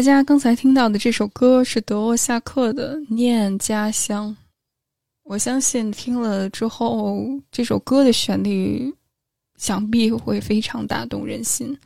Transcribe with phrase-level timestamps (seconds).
[0.00, 4.30] 大家刚才听到的这首歌是德沃夏克的《念家乡》。
[5.24, 8.90] 我相信听了之后，这首歌的旋律
[9.58, 11.78] 想必会非常打动人心。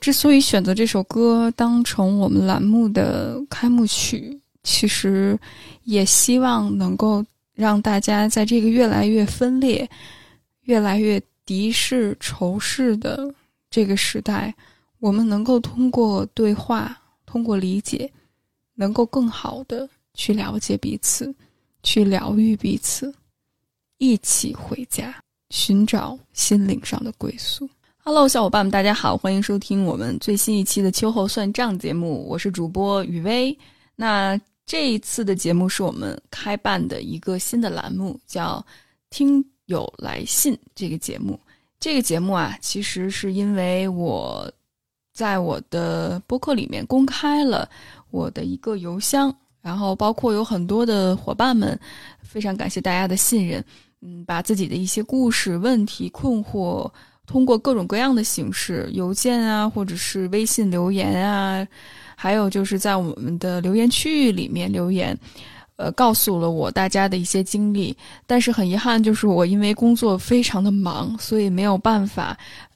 [0.00, 5.38] 之所以选择这首歌当成我们栏目的开幕曲，其实
[5.84, 9.88] 也希望能够让大家在这个越来越分裂、
[10.62, 13.32] 越来越敌视、仇视的
[13.70, 14.52] 这个时代，
[15.00, 18.10] 我们能够通过对话、通过理解，
[18.74, 21.34] 能够更好的去了解彼此，
[21.82, 23.12] 去疗愈彼此，
[23.96, 27.66] 一起回家，寻找心灵上的归宿。
[28.04, 33.56] Hello，小伙伴们，大家好，欢迎收听我们最新一期的秋后算账节目，我是主播雨薇。
[33.96, 38.64] 那这一次的节目是我们开办的一个新的栏目，叫
[39.08, 41.40] “听友来信”这个节目。
[41.78, 44.50] 这个节目啊，其实是因为我
[45.20, 47.68] 在我的播客里面公开了
[48.10, 51.78] 我的一个邮箱，然后包括有很多的伙伴们，
[52.22, 53.62] 非常感谢大家的信任，
[54.00, 56.90] 嗯，把自己的一些故事、问题、困惑。
[57.26, 61.68] 通过各种各样的形式，邮件啊，或者是微信留言啊，
[62.16, 65.14] 还有就是在我们的留言区域里面留言，
[65.76, 67.94] 呃，告诉了我大家的一些经历。
[68.26, 72.34] 但是很遗憾，就是我因为工作非常的忙，所以没有办法。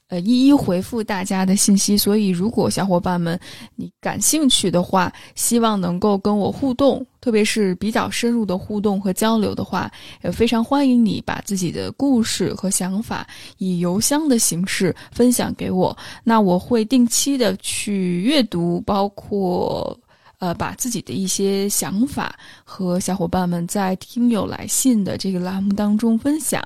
[0.09, 1.97] 呃，一一回复大家的信息。
[1.97, 3.39] 所以，如果小伙伴们
[3.75, 9.91] 你感兴趣的话，希望能够跟我互动，特别是比较深入的互动和交流的话，
[10.23, 13.27] 也非常欢迎你把自己的故事和想法
[13.59, 15.97] 以邮箱的形式分享给我。
[16.23, 19.99] 那我会定期的去阅读，包括。
[20.45, 26.63] 呃，把自己的一些想法和小伙伴们在听友来信的这个栏目当中分享。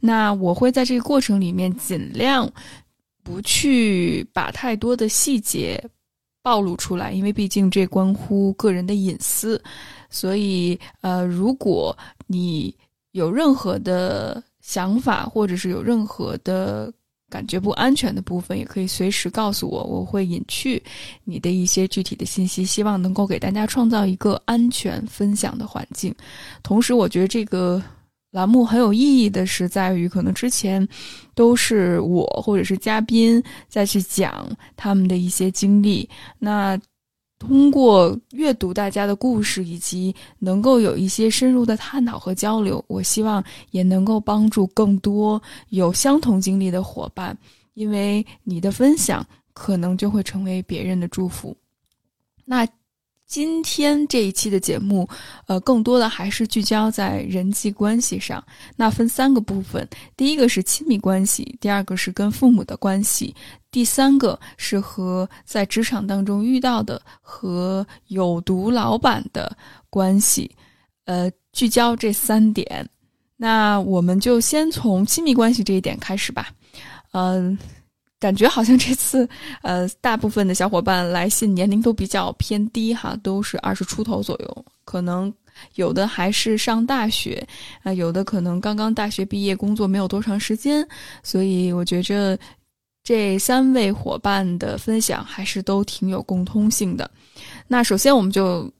[0.00, 2.50] 那我会在这个过程里面尽量
[3.22, 5.78] 不去把太多的细节
[6.42, 9.62] 暴露出来，因为毕竟这关乎个人的隐私。
[10.08, 11.94] 所以，呃，如果
[12.26, 12.74] 你
[13.12, 16.90] 有任何的想法，或者是有任何的。
[17.30, 20.82] 感觉不安全的部分也可以随时告诉我，我会隐去
[21.24, 26.14] 你的一些具体的信息，希望能够给大家创造一个安全分享的环境。
[26.62, 27.82] 同时，我觉得这个
[28.30, 30.86] 栏目很有意义的是在于，可能之前
[31.34, 36.08] 都是我或者是嘉宾再去讲他们的一些经历，
[36.38, 36.80] 那。
[37.38, 47.36] 通过阅读大家的故事，以及能够有一些深入的探讨和交流，我希望也能够帮助更多有相同经历的伙伴，
[47.74, 51.56] 因为你的分享可能就会成为别人的祝福。
[52.44, 52.66] 那。
[53.26, 55.08] 今天这一期的节目，
[55.46, 58.44] 呃，更多的还是聚焦在人际关系上。
[58.76, 63.34] 那分三个部分：第一个是亲密关系，第二个是跟父母的关系，
[63.70, 69.56] 第三个是和在职场当中遇到的和有毒老板的
[69.90, 70.54] 关系。
[71.06, 72.88] 呃，聚焦这三点。
[73.36, 76.50] 那我们就先从亲密关系这一点开始吧。
[77.12, 77.58] 嗯。
[78.20, 79.28] 感觉好像这次，
[79.62, 85.32] 呃，大部分的小伙伴来信年龄都比较偏低哈，都是二十出头左右，可能
[85.74, 87.46] 有的还是上大学，
[87.82, 90.86] 啊，有的可能刚刚大学毕业，工作没有多长时间，
[91.22, 92.38] 所以我觉着
[93.02, 97.10] 这三位伙伴的分享还是都挺有共通性的。
[97.68, 98.70] 那首先我们就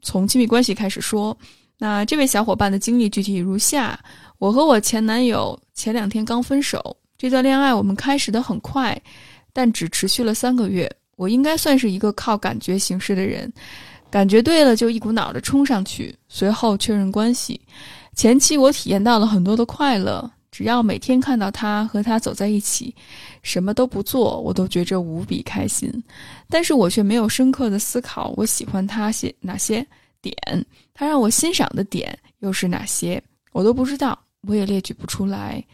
[0.00, 1.36] 从亲密关系开始说，
[1.76, 3.98] 那这位小伙伴的经历具体如下：
[4.38, 6.96] 我和我前男友前两天刚分手。
[7.16, 9.00] 这段恋爱我们开始的很快，
[9.52, 10.90] 但只持续了三个月。
[11.16, 13.52] 我应该算是一个靠感觉行事的人，
[14.10, 17.60] 感觉对了就一股脑的冲上去，随后确认关系。
[18.16, 22.92] 前期我体验到了很多的快乐，只要每天看到他和他走在一起，
[23.42, 25.88] 什么都不做，我都觉着无比开心。
[26.48, 29.86] 但是我却没有深刻的思考，我喜欢他些哪些
[30.20, 30.34] 点，
[30.92, 33.22] 他让我欣赏的点又是哪些，
[33.52, 34.18] 我都不知道，
[34.48, 35.64] 我也列举不出来。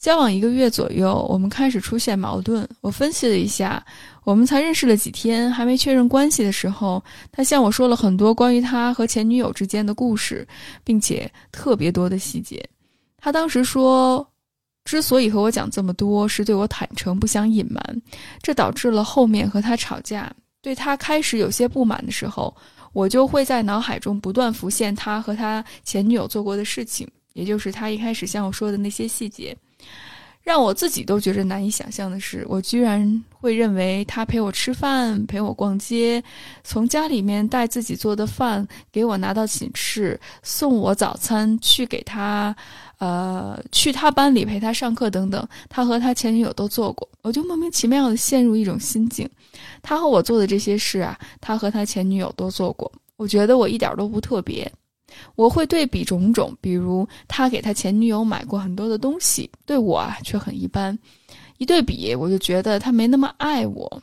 [0.00, 2.66] 交往一个月左右，我们开始出现矛盾。
[2.80, 3.84] 我分析了一下，
[4.24, 10.48] 我们才认识了几天，还没确认关系的时候，他向我说了很多关于他和前女友之间的故事，
[10.82, 12.66] 并且特别多的细节。
[13.18, 14.26] 他当时说，
[14.86, 18.02] 之所以和我讲这么多，是对我坦诚，不想隐瞒。
[18.40, 20.32] 这导致了后面和他吵架。
[20.62, 22.56] 对他开始有些不满的时候，
[22.94, 29.54] 我就会在脑海中不断浮现他和他前女友做过的事情，也就是他一开始向我说的那些细节。
[30.50, 36.20] 让我自己都觉着难以想象的是，我居然会认为他陪我吃饭、陪我逛街，
[36.64, 42.52] 从家里面带自己做的饭给我拿到寝室，送我早餐，去给他，
[42.98, 49.30] 呃，去他班里陪他上课等等，他和他前女友都做过，我就莫名其妙的陷入一种心境。
[49.80, 54.68] 他和我做的这些事啊，他和他前女友都做过，我觉得我一点都不特别。
[55.34, 60.98] 我会对比种种，比如他给他前女友买过很多的东西，对我啊却很一般。
[61.58, 64.02] 一对比，我就觉得他没那么爱我。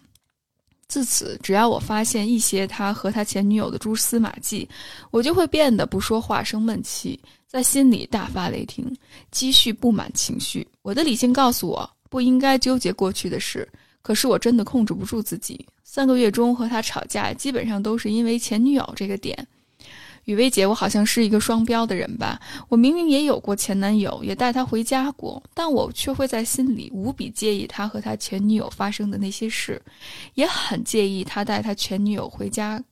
[0.88, 4.68] 自此，只要我发现一些他和他前女友的蛛丝马迹，
[5.12, 8.95] 我就会变得不说话、生闷气，在心里大发雷霆，
[9.30, 10.65] 积蓄不满情绪。
[10.83, 13.68] 我的理性告诉我不应该纠结过去的事，
[14.01, 15.65] 可是我真的控制不住自己。
[15.83, 19.45] 三个月中和他吵架，基本上都是因为前女友这个点。
[20.27, 22.38] 雨薇姐，我好像是一个双标的人吧？
[22.68, 29.81] 我明明也有过前男友，也带他回家过，但我却会在心里无比介意他和他前女友发生的那些事，
[30.33, 32.83] 也很介意他带他前女友回家，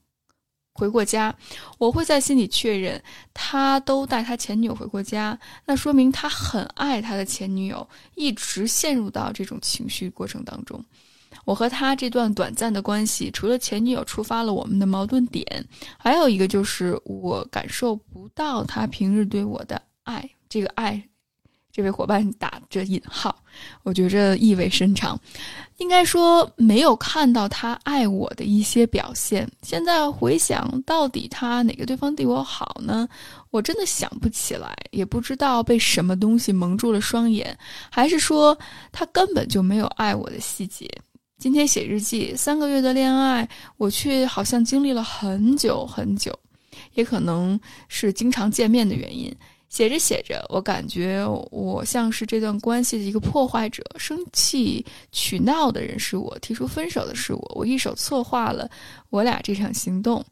[0.75, 1.35] 回过家。
[1.77, 3.03] 我会在心里确认，
[3.33, 7.85] 他都带他前女友回过家，那说明他很爱他的前女友，
[8.15, 10.81] 一直陷入到这种情绪过程当中。
[11.43, 15.45] 我和他这段短暂的关系，除了前女友触发了我们的矛盾点，
[15.97, 20.27] 还有一个就是我感受不到他平日对我的爱。
[20.47, 21.03] 这个爱，
[21.71, 23.35] 这位伙伴打着引号，
[23.83, 25.19] 我觉着意味深长。
[25.77, 29.45] 应该说没有看到他爱我的一些表现。
[29.61, 33.05] 现在回想到底他哪个对方对我好呢？
[33.51, 37.57] 我真的想不起来，也不知道被什么东西蒙住了双眼，
[37.91, 38.57] 还是说
[38.93, 40.89] 他根本就没有爱我的细节。
[41.37, 43.47] 今天写日记，三个月的恋爱，
[43.77, 46.33] 我却好像经历了很久很久，
[46.93, 49.33] 也可能是经常见面的原因。
[49.67, 58.69] 写着写着，我感觉我像是这段关系的一个破坏者，生气取闹的人是我，提出分手的是我，我一手策划了
[59.09, 60.23] 我俩这场行动。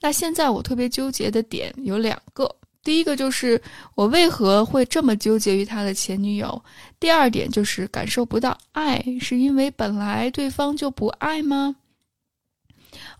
[0.00, 2.54] 那现在我特别纠结的点有两个。
[2.82, 3.60] 第一个就是
[3.94, 6.60] 我为何会这么纠结于他的前女友？
[6.98, 11.76] 第二点就是感受不到爱，是因为本来对方就不爱吗？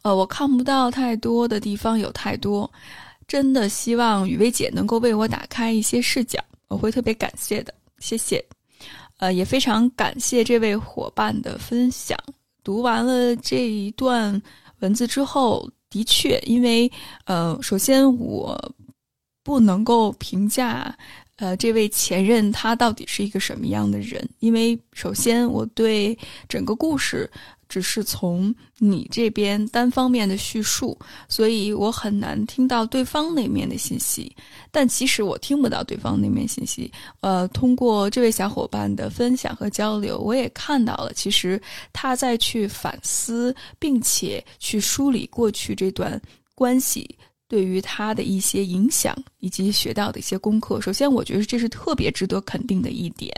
[0.01, 2.71] 呃，我看不到太多的地方有太多，
[3.29, 8.43] 真的希望雨薇姐能够为我打开一些视角，我会特别感谢的，谢谢。
[9.19, 12.19] 呃，也非常感谢这位伙伴的分享。
[12.65, 14.41] 读完了这一段
[14.79, 16.91] 文字之后，的确，因为
[17.27, 18.59] 呃，首先我。
[19.51, 20.97] 不能够评价，
[21.35, 24.25] 呃，这位前任他到底是一个什么样的人？
[24.39, 26.17] 因为首先我对
[26.49, 27.29] 整个故事
[27.69, 30.97] 只是从你这边单方面的叙述，
[31.29, 34.33] 所以我很难听到对方那面的信息。
[34.71, 36.89] 但其实我听不到对方那面信息。
[37.19, 41.61] 呃，通过这位小伙伴的分享和交流，我也看到了，其实
[41.93, 46.23] 他在去反思，并且去梳理过去这段
[46.55, 47.19] 关系。
[47.51, 53.35] 对于他的一些影响以及学到的一些功课，首先我觉得这是特别值得肯定的一点，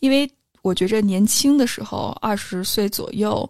[0.00, 0.28] 因为
[0.60, 3.48] 我觉着年轻的时候二十岁左右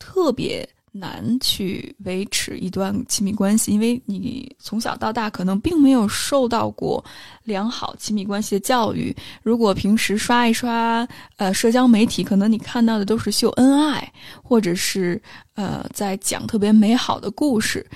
[0.00, 7.04] 特别难去维持一段亲密关系，因为你从小到大可能并没有受到过
[7.44, 9.14] 良好亲密关系的教育。
[9.44, 14.12] 如果平时刷一刷呃社交媒体，可能你看到的都是秀恩爱，
[14.42, 15.22] 或者是
[15.54, 17.86] 呃在讲特别美好的故事。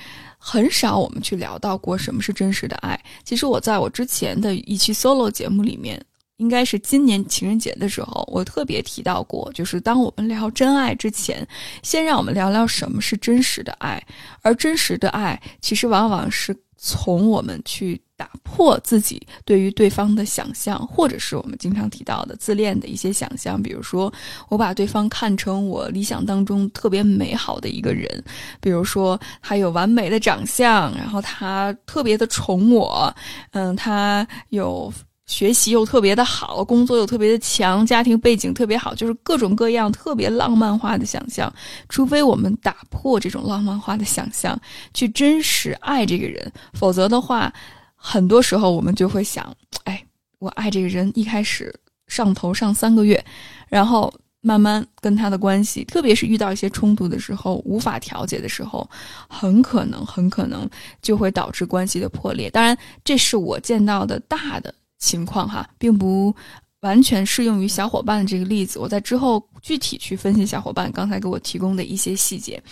[0.42, 2.98] 很少我们去聊到过什么是真实的爱。
[3.22, 6.02] 其实我在我之前的一期 solo 节目里面，
[6.38, 11.46] 应该是今年情人节的时候，我特别提到过，就是当我们聊真爱之前，
[11.82, 14.02] 先让我们聊聊什么是真实的爱。
[14.40, 18.00] 而真实的爱，其实往往是从我们去。
[18.20, 24.12] 打破自己对于对方的想象，或者是我们经常提到的自恋的一些想象，比如说
[24.50, 28.22] 我把对方看成我理想当中特别美好的一个人，
[28.60, 33.14] 比如说他有完美的长相，然后他特别的宠我，
[33.52, 34.92] 嗯，他有。
[35.26, 41.52] 学习又特别的好，工作又特别的强，家庭背景特别好，就是各种各样特别浪漫化的想象。
[41.88, 44.60] 除非我们打破这种浪漫化的想象，
[44.92, 47.52] 去真实爱这个人，否则的话，
[48.02, 49.54] 很多时候我们就会想：
[49.84, 50.02] 哎，
[50.38, 51.72] 我爱这个人，一开始
[52.06, 53.22] 上头上三个月，
[53.68, 58.88] 然后慢慢跟他的关系，特别是遇到一些冲突的时候，无法调解的时候，
[59.28, 60.68] 很可能很可能
[61.02, 62.48] 就会导致关系的破裂。
[62.48, 64.74] 当然，这是我见到的大的。
[65.02, 66.36] 情况哈，并不
[66.80, 68.78] 完全适用于小伙伴的这个例子。
[68.78, 72.62] 我在之后具体去分析小伙伴刚才给我提供的一些细节，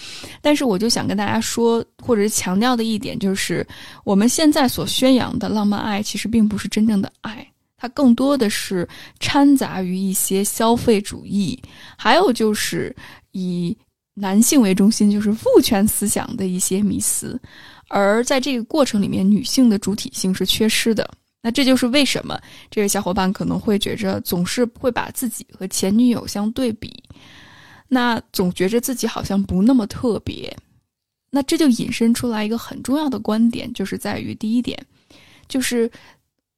[0.41, 3.67] 但是我就想跟大家说，或者是强调的一点就是，
[4.05, 7.47] 我们现在所宣扬的浪漫爱，其实并不是真正的爱。
[7.77, 8.89] 它更多的是
[9.21, 11.57] 掺杂于一些消费主义，
[11.97, 12.95] 还有就是
[13.31, 13.77] 以
[14.15, 17.41] 男性为中心，就是父权思想的一些迷思。
[17.89, 21.09] 而在这个过程里面，女性的主体性是缺失的。
[21.41, 22.39] 那这就是为什么
[22.71, 27.03] 这位小伙伴可能会觉着总是会把自己和前女友相对比，
[27.89, 30.55] 那总觉着自己好像不那么特别。
[31.31, 34.79] 那这就引申出来一个很重要的观点，就是在于第一点，
[35.47, 35.91] 就是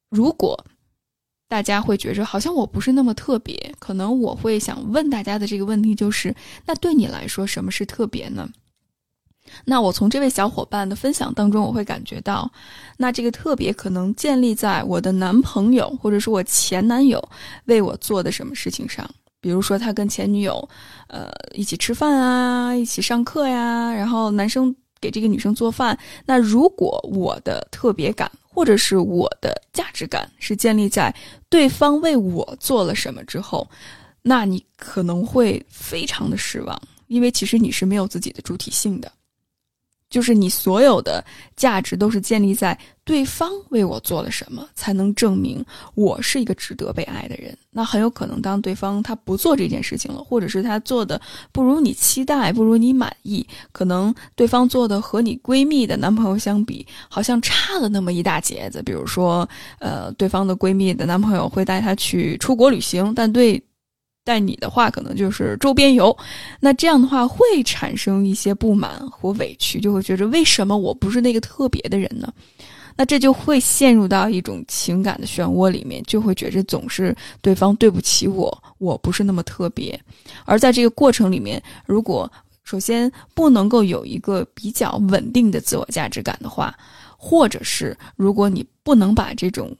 [0.09, 0.57] 如果
[1.47, 6.33] 大家会觉着好像我不是那么特别，可能我会想问大家的这个问题就是：
[6.65, 8.49] 那对你来说，什么是特别呢？
[9.65, 12.51] 那我从这位小伙伴的分享当中，我会感觉到，
[12.97, 17.21] 那这个特别可能建立在我的男朋友或者是我前男友
[17.65, 19.09] 为我做的什么事情上。
[19.39, 20.69] 比如说，他跟前女友，
[21.07, 25.97] 呃，一起吃饭啊，一起上课呀，然后男生给这个女生做饭。
[26.27, 31.11] 那如果我的特别感或者是我的价值感是建立在
[31.49, 33.67] 对方为我做了什么之后，
[34.21, 39.11] 那你可能会非常的失望，因为其实你是没有自己的主体性的。
[40.11, 41.25] 就是你所有的
[41.55, 45.65] 价值都是建立在对方为我做了什么，才能证明
[45.95, 47.57] 我是一个值得被爱的人。
[47.71, 51.19] 那很有可能，当对方他不做这件事情了，或者是他做的
[51.51, 58.83] 不如你期待，不如你满意，可能对方做的和你闺蜜的男朋友相比，好像差了那么一大截子。
[58.83, 59.47] 比如说，
[59.79, 63.63] 呃，对方的闺蜜的男朋友会带她去出国旅行，但对。
[64.23, 66.15] 带你的话，可能就是周边游，
[66.59, 72.31] 那这样的话会产生一些不满和委屈，就会觉得为什么我不是那个特别的人呢？
[72.95, 79.99] 那这就会陷入到一种情感的漩涡里面，就会觉着总是对方对不起我，我不是那么特别。
[80.45, 82.31] 而在这个过程里面，如果
[82.63, 86.77] 首先不能够有一个比较稳定的自我价值感的话，
[87.17, 89.75] 或者是如果你不能把这种。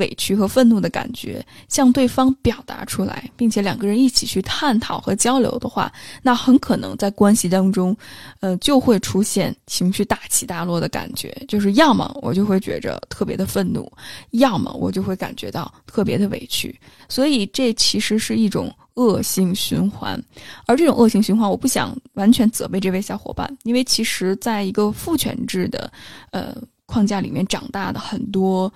[0.00, 5.92] 委屈和愤怒的感觉向对方表达出来，并且两个人一起去探讨和交流的话，
[6.22, 7.96] 那很可能在关系当中，
[8.40, 11.30] 呃，就会出现情绪大起大落的感觉。
[11.46, 13.90] 就是要么我就会觉着特别的愤怒，
[14.30, 16.74] 要么我就会感觉到特别的委屈。
[17.08, 20.20] 所以这其实是一种恶性循环。
[20.66, 25.92] 而这种恶性循环，我不想完全责备这位小伙伴，因为其实在一个父权制的
[26.32, 28.72] 呃框架里面长大的很多。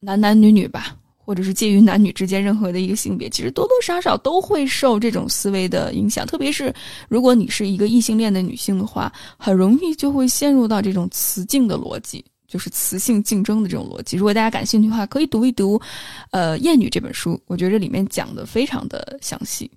[0.00, 6.24] 男男女女吧，或者是介于男女之间任何的一个性别，其实多多少少都会受这种思维的影响。
[6.24, 6.72] 特别是
[7.08, 14.16] 如果你是一个异性恋的女性的话，很容易就会陷入到这种雌竞的逻辑，就是雌性竞争的这种逻辑。
[14.16, 15.76] 如果大家感兴趣的话，可以读一读
[16.30, 19.68] 《呃厌女》这本书，我觉得里面讲的非常的详细。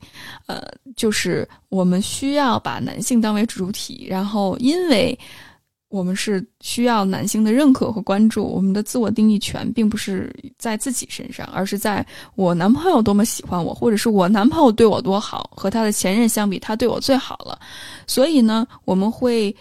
[0.45, 0.61] 呃，
[0.95, 5.17] 就是我们需要把男性当为主体，然后因为。
[5.91, 12.05] 我们是需要男性的认可和关注，我们的自我定义权并不是在自己身上，而是在
[12.35, 17.59] 我男朋友多么喜欢我，或者是我男朋友对我多好，和他的前任相比，他对我最好了。
[18.07, 19.55] 所以呢，我们会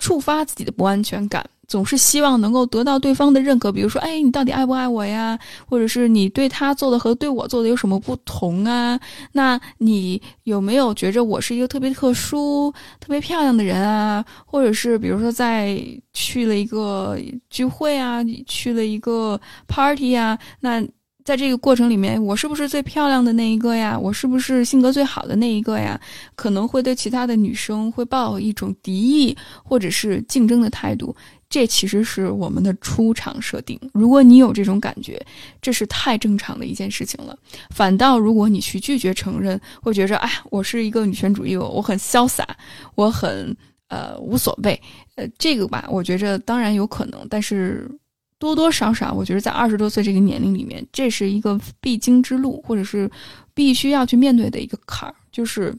[0.00, 1.48] 触发自己的不安全感。
[1.68, 5.38] 总是希望能够得到对方的认可，比如说，哎，你到底爱不爱我呀？
[5.68, 8.98] 或者是你对他做的和对我做的有什么不同啊？
[9.32, 14.24] 那你有没有觉着我是一个特别特殊、特别漂亮的人啊？
[14.46, 15.78] 或者是比如说，在
[16.14, 17.18] 去了一个
[17.50, 20.82] 聚会啊，去了一个 party 啊，那
[21.22, 23.98] 在这个过程里面，我是不是最漂亮的那一个呀？
[23.98, 26.00] 我是不是性格最好的那一个呀？
[26.34, 31.14] 可能会对其他的女生会抱一种敌意或者是竞争的态度。
[31.50, 33.80] 这其实是我们的出场设定。
[33.94, 35.18] 如果你有这种感觉，
[35.62, 37.34] 这是太正常的一件事情了。
[37.70, 42.46] 反倒如果你去拒绝承认，会觉着哎，我是一个女权主义，我我很潇洒，
[42.94, 43.56] 我很
[43.88, 44.78] 呃无所谓。
[45.14, 47.90] 呃，这个吧，我觉着当然有可能，但是
[48.38, 53.10] 多多少少，我觉得在二十多岁这个年龄里面，这是一个必经之路，或者是
[53.54, 55.74] 必须要去面对的一个坎儿，就是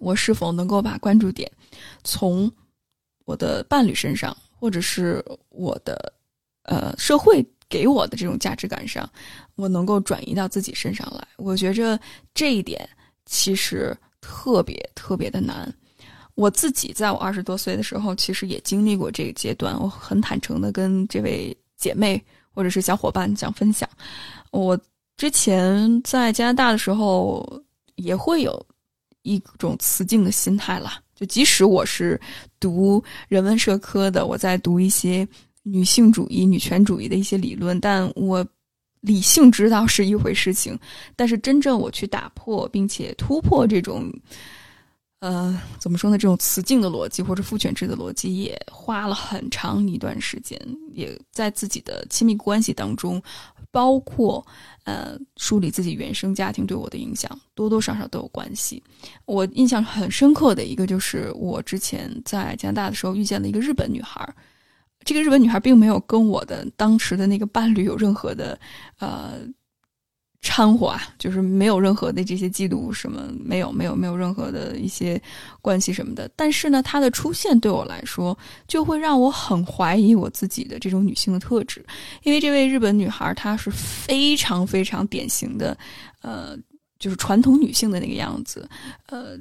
[0.00, 1.48] 我是否能够把关注点
[2.02, 2.50] 从
[3.24, 4.36] 我的伴侣身上。
[4.62, 6.12] 或者是我的，
[6.62, 9.10] 呃，社会给我的这种价值感上，
[9.56, 11.26] 我能够转移到自己身上来。
[11.36, 11.98] 我觉着
[12.32, 12.88] 这一点
[13.26, 15.68] 其实特别特别的难。
[16.36, 19.76] 我自己在我二十多岁的时候，其实也经历过这个阶段。
[19.82, 23.88] 我很坦诚的跟这位姐妹或者是小伙伴讲分享，
[24.52, 24.78] 我
[25.16, 27.60] 之前在加拿大的时候，
[27.96, 28.64] 也会有
[29.22, 31.02] 一种雌竞的心态了。
[31.26, 32.20] 即使我是
[32.60, 35.26] 读人文社科的，我在读一些
[35.62, 38.46] 女性主义、女权主义的一些理论，但我
[39.00, 40.78] 理性知道是一回事情，
[41.16, 44.12] 但是真正我去打破并且突破这种
[45.22, 46.18] 呃，怎么说呢？
[46.18, 50.60] 这种雌竞的逻辑或者父权制的逻辑，也花了很长一段时间，
[50.92, 53.22] 也在自己的亲密关系当中，
[53.70, 54.44] 包括
[54.82, 58.82] 呃梳理自己原生家庭对我的影响，多多少少都有关系。
[59.24, 64.28] 我印象很深刻的一个，就是我之前在加拿大的时候遇见了一个日本女孩，
[65.04, 68.58] 这个日本女孩并没有跟我的当时的那个伴侣有任何的
[68.98, 69.34] 呃。
[70.44, 75.20] 掺和啊，就是没有任何的这些嫉妒，什么没有，没有，没有任何的一些
[75.60, 76.28] 关系什么的。
[76.34, 81.84] 但是呢，他的出现对我来说，就会让我很怀疑我自己的这种女性的特质，
[82.24, 85.78] 因为这位日本女孩她是非常非常典型的，
[86.22, 86.58] 呃，
[86.98, 88.68] 就是传统女性的那个样子，
[89.06, 89.38] 呃，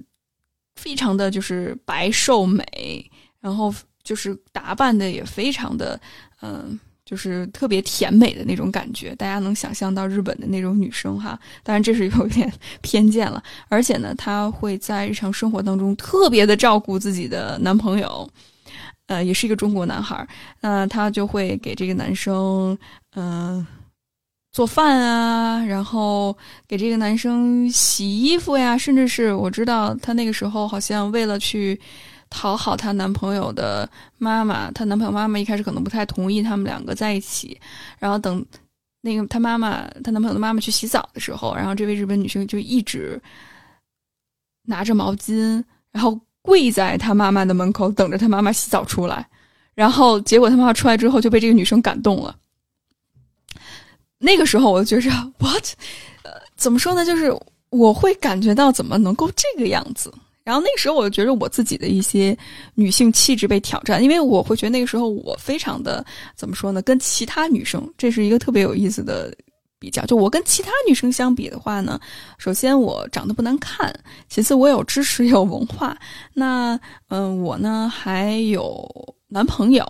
[0.76, 2.64] 非常的就是白瘦美，
[3.40, 6.00] 然后就是打扮的也非常的，
[6.42, 6.80] 嗯。
[7.12, 11.38] 就是特别甜美的那种感觉，大家能想象到日本的那种女生哈。
[11.62, 12.50] 当然这是有点
[12.80, 18.26] 偏见了，而且呢，她会在日常生活当中特别的照顾自己的男朋友，
[19.08, 20.26] 呃，也是一个中国男孩。
[20.62, 22.78] 那她就会给这个男生
[23.16, 23.68] 嗯
[24.54, 26.34] 做饭啊，然后
[26.66, 31.78] 给这个男生洗衣服呀，甚至是我知道她那个时候好像为了去。
[32.32, 37.60] 讨好她男朋友的妈妈，她男朋友妈妈一开始可能不太同意他们两个在一起，
[38.00, 38.44] 然后等
[39.02, 43.22] 那个她妈妈，她男朋友的妈妈去洗澡的时候，然后这位日本女生就一直
[44.64, 49.28] 拿着毛巾，然后跪在她妈妈的门口等着她妈妈洗澡出来，
[49.76, 52.36] 然后结果她妈妈出来之后就被这个女生感动了。
[54.20, 55.66] 那个时候我就觉着，what，
[56.24, 57.04] 呃，怎么说呢？
[57.04, 57.36] 就是
[57.70, 60.14] 我会感觉到怎么能够这个样子。
[60.44, 62.36] 然后那个时候，我就觉得我自己的一些
[62.74, 66.04] 女性气质被挑战，因为我会觉得那个时候我非常的
[66.36, 66.82] 怎么说呢？
[66.82, 69.32] 跟其他女生，这是一个特别有意思的
[69.78, 70.04] 比较。
[70.06, 72.00] 就我跟其他女生相比的话呢，
[72.40, 73.94] 首先我长得不难看，
[74.30, 75.96] 其次我有知识 有文化，
[76.34, 76.80] 那
[77.10, 78.90] 嗯，我呢还有
[79.28, 79.86] 男朋友，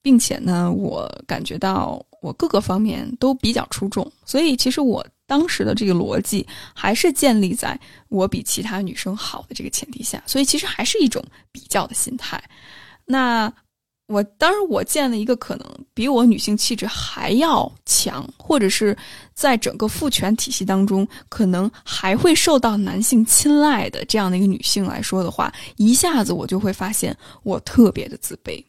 [0.00, 5.04] 并且呢，我感觉到我各个方面都比较出众，所以其实我。
[5.30, 12.42] 当时的这个逻辑还是建立在我比其他女生好的这个前提下，所以其实还是一种比较的心态。
[13.04, 13.52] 那
[14.08, 15.64] 我当然我见了一个可能
[15.94, 18.96] 比我女性气质还要强，或者是
[19.32, 28.60] 在整个父权体系当中可能还会受到男性青睐的这样的一个女性来说的话，一下子我就会发现我特别的自卑。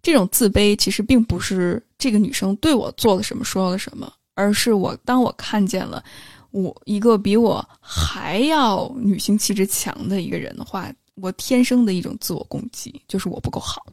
[0.00, 4.10] 这种自卑其实并不是这个女生对我做了什么，说了什么。
[4.34, 6.02] 而是我，当我看见了
[6.50, 13.84] 我一个比我还要女性气质强的一个人的话，我天生的一种自我攻击就是我不够好。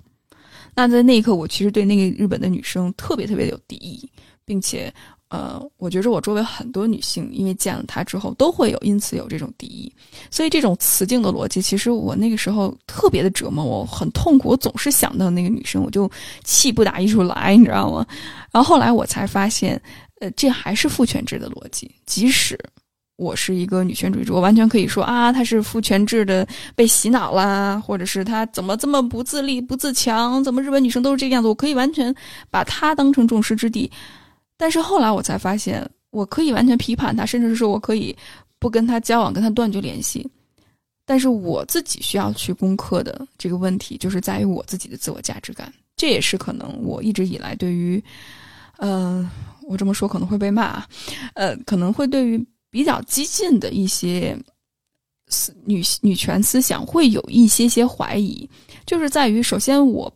[0.75, 4.10] 那在那一刻，我其实对那个日本的女生特别特别有敌意，
[4.45, 4.93] 并且，
[5.27, 9.93] 呃，我觉着我周围很多女性因为见了她之后都会有因此有这种敌意。
[10.30, 14.49] 所以这种雌竞的逻辑，其实我那个时候特别的折磨我，很痛苦。
[14.49, 16.10] 我总是想到那个女生，我就
[16.45, 18.06] 气不打一处来，你知道吗？
[18.51, 19.82] 然后后来我才发现。
[20.21, 21.89] 呃，这还是父权制的逻辑。
[22.05, 22.55] 即使
[23.15, 30.43] 我是一个女权主义者，我完全可以说啊，她是父权制的被洗脑啦，或者是她怎么这么不自立、不自强？
[30.43, 31.47] 怎么日本女生都是这个样子？
[31.47, 32.13] 我可以完全
[32.51, 33.91] 把她当成众矢之的。
[34.57, 38.15] 但是后来我才发现，我可以完全批判她，甚至是说我可以
[38.60, 40.27] 不跟她交往，跟她断绝联系。
[41.03, 45.73] 但是我自己需要去攻克的这个问题，就是在于我自己的自我价值感。
[45.95, 48.03] 这也是可能我一直以来对于，
[48.77, 49.27] 嗯。
[49.67, 50.84] 我这么说可能会被骂，
[51.34, 54.38] 呃，可能会对于比较激进的一些
[55.65, 58.50] 女女权思想会有一些些怀疑，
[58.86, 60.13] 就是在于，首先我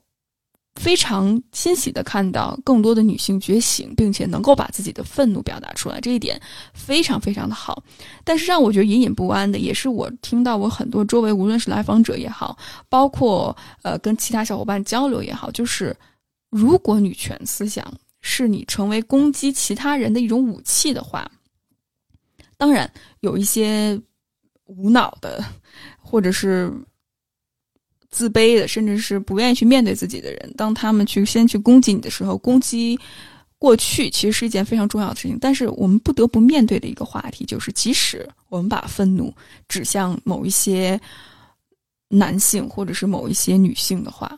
[0.81, 6.41] 非常欣喜的看到更多的女性觉醒，并且能够把自己的愤怒表达出来，这一点
[6.73, 7.81] 非常非常的好。
[8.25, 12.57] 但是让我觉得隐隐不安的，也是我听到我很多周围无论是来访者也好，
[12.89, 15.95] 包括呃跟其他小伙伴交流也好，就是
[16.49, 17.85] 如果女权思想。
[18.27, 21.31] 是你成为攻击其他人的一种武器的话，
[22.57, 24.01] 当然有一些
[24.65, 25.45] 无脑的，
[25.99, 26.73] 或者是
[28.09, 32.99] 自卑的，甚至是不愿意去面对自己的人，当他们去先去攻击你的时候，攻击
[33.59, 35.37] 过去其实是一件非常重要的事情。
[35.39, 39.31] 但是我们不得不面对的一个话题就是，即使我们把愤怒
[39.67, 40.99] 指向某一些
[42.07, 44.35] 男性或者是某一些女性的话。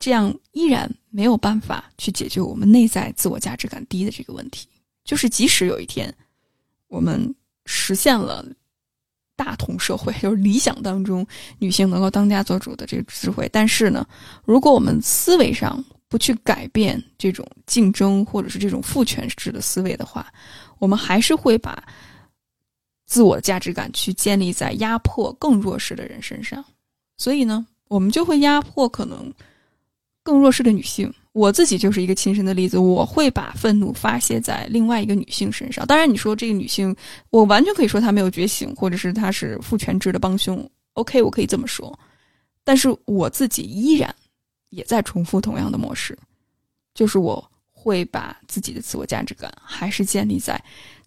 [0.00, 4.68] 这样依然没有办法去解决我们内在自我价值感低的这个问题。
[5.04, 6.14] 就是即使有一天，
[6.88, 7.34] 我们
[7.66, 8.46] 实现了
[9.34, 11.26] 大同社会， 就是理想当中
[11.58, 14.06] 女性能够当家做主的这个智慧，但是呢，
[14.44, 20.32] 如果我们思维上不去改变这种竞争或者是这种父权制的思维的话，
[20.78, 21.82] 我们还是会把
[23.06, 26.64] 自我价值感去建立在压迫更弱势的人身上，
[27.16, 29.32] 所以呢，我们就会压迫可能
[30.30, 31.12] 更弱势的女性。
[31.32, 35.84] 我自己就是一个亲身的例子，我会把愤怒发泄在另外一个女性身上。
[35.86, 36.94] 当然，你说这个女性，
[37.30, 40.68] 我完全可以说她没有觉醒，或者是她是父权制的帮凶。
[40.94, 41.96] OK，我可以这么说，
[42.62, 44.14] 但是我自己依然
[44.70, 46.16] 也在重复同样的模式，
[46.94, 50.60] 就是我会把自己的自我价值感还是建立在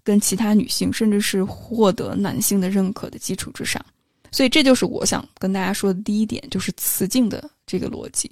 [0.03, 3.83] 跟其他女性，甚至是获得男性的认可的基础之上。
[4.31, 8.31] 所以，这就是我想跟大家说的第一点，就是雌竞的这个逻辑。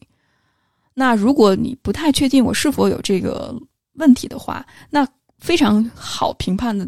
[0.94, 3.56] 那如果你不太确定我是否有这个
[3.94, 5.08] 问题的话，那
[5.40, 6.88] 非常好评判的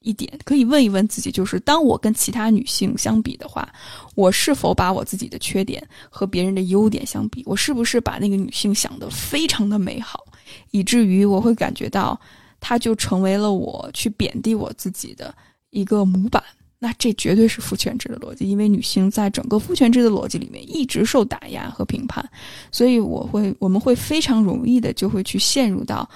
[0.00, 3.68] 一点，可以问一问自己，就是当我跟其他女性相比的话，
[4.14, 10.24] 我是否把我自己的缺点和别人的优点相比，我是不是把那个女性想得非常的美好，
[10.70, 12.18] 以至于我会感觉到
[12.60, 15.34] 她就成为了我去贬低我自己的
[15.70, 16.42] 一个模板。
[16.82, 22.26] 那这绝对是父权制的逻辑，因为女性在整个父权制的逻辑里面一直受打压和评判，
[22.72, 26.08] 所以我会我们会非常容易的就会去陷入到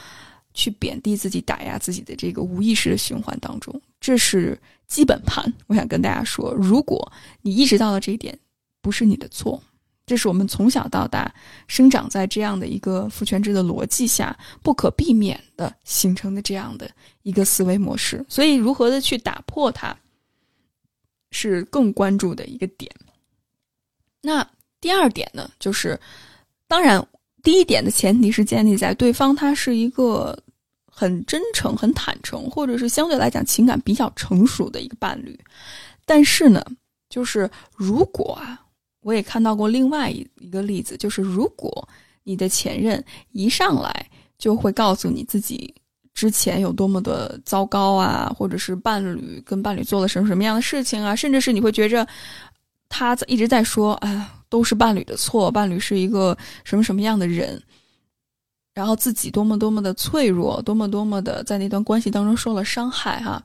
[0.55, 5.53] 去贬低自己、打压自己的这个无意识的循环当中，这是基本盘。
[5.67, 8.39] 我想跟大家说，如果你意识到了这一点，
[8.81, 9.63] 不是你的错，
[10.07, 11.31] 这是我们从小到大
[11.67, 16.91] 生长在这样的一个父权制的逻辑下不可避免的形成的这样的
[17.23, 19.95] 一个思维模式，所以如何的去打破它？
[21.35, 22.89] 是更关注的一个点。
[24.23, 24.49] 那
[24.81, 26.01] 第二点呢，就是
[26.69, 27.05] 当然，
[27.43, 30.39] 第一点的前提是建立在对方他是一个
[30.87, 35.37] 很真诚、很坦诚，或者是相对来讲情感比较成熟的一个伴侣。
[36.07, 36.65] 但是呢，
[37.11, 38.65] 就是如果啊，
[39.01, 41.89] 我也看到过另外一一个例子，就是如果
[42.23, 45.75] 你的前任一上来就会告诉你自己。
[46.15, 52.07] 之前有多么的糟糕啊，或者是伴侣跟伴侣做了什么什么样的事情啊，甚至是你会觉着
[52.89, 57.61] 他在一直在说，哎，都是伴侣的错，伴侣是一个什么什么样的人，
[58.73, 63.45] 然后自己多么多么的脆弱，多么多么的在那段关系当中受了伤害哈。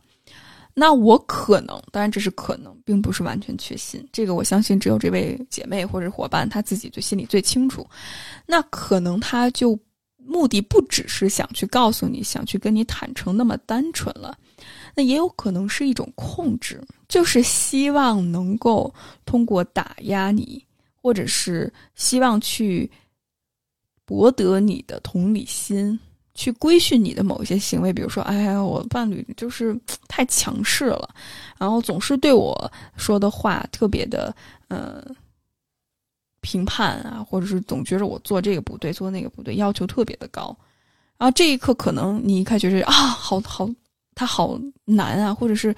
[0.76, 4.08] 那我可能，当然这是可能，并不是完全确信。
[4.14, 7.84] 这个我相信只有这位姐妹或者伙伴他自己最心里最清楚。
[8.46, 9.78] 那可能他就。
[10.30, 14.38] 目的不只是想去告诉你，想去跟你坦诚那么单纯了，
[14.96, 18.94] 那也有可能是一种控制，就是希望能够
[19.26, 20.64] 通过打压你，
[21.02, 22.90] 或者是希望去
[24.06, 26.00] 博得你的同理心，
[26.36, 29.76] 去规训你的某些行为，比如说，哎呀，我伴侣就是
[30.08, 31.10] 太强势了，
[31.58, 34.36] 然后总是对我说的话特别的，
[34.68, 35.04] 嗯。
[36.42, 40.56] 评判啊，或者是总觉着我做这个不对，做那个不对，要求特别的高。
[41.18, 43.70] 然后这一刻，可能你一开觉得啊，好好，
[44.16, 45.76] 他好难啊，或者是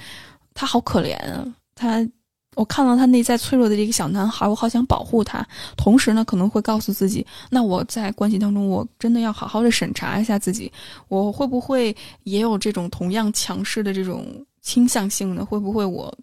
[0.53, 1.43] 他好可怜啊，
[1.73, 2.07] 他
[2.55, 5.43] 我看到他内在脆弱的这个小男孩，我好想保护他。
[5.75, 10.71] 同时呢，可能会告诉自己，那我在关系当中，我真的要好好的审查一下自己，
[11.07, 14.27] 我会不会也有这种同样强势的这种
[14.61, 15.43] 倾向性呢？
[15.43, 16.15] 会不会我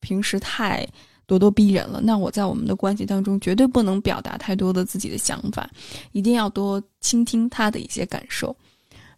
[0.00, 0.84] 平时太？
[1.26, 5.68] 咄咄逼人了，那我在我们的关系当中绝对不能表达太多的自己的想法，
[6.12, 8.54] 一定要多倾听他的一些感受。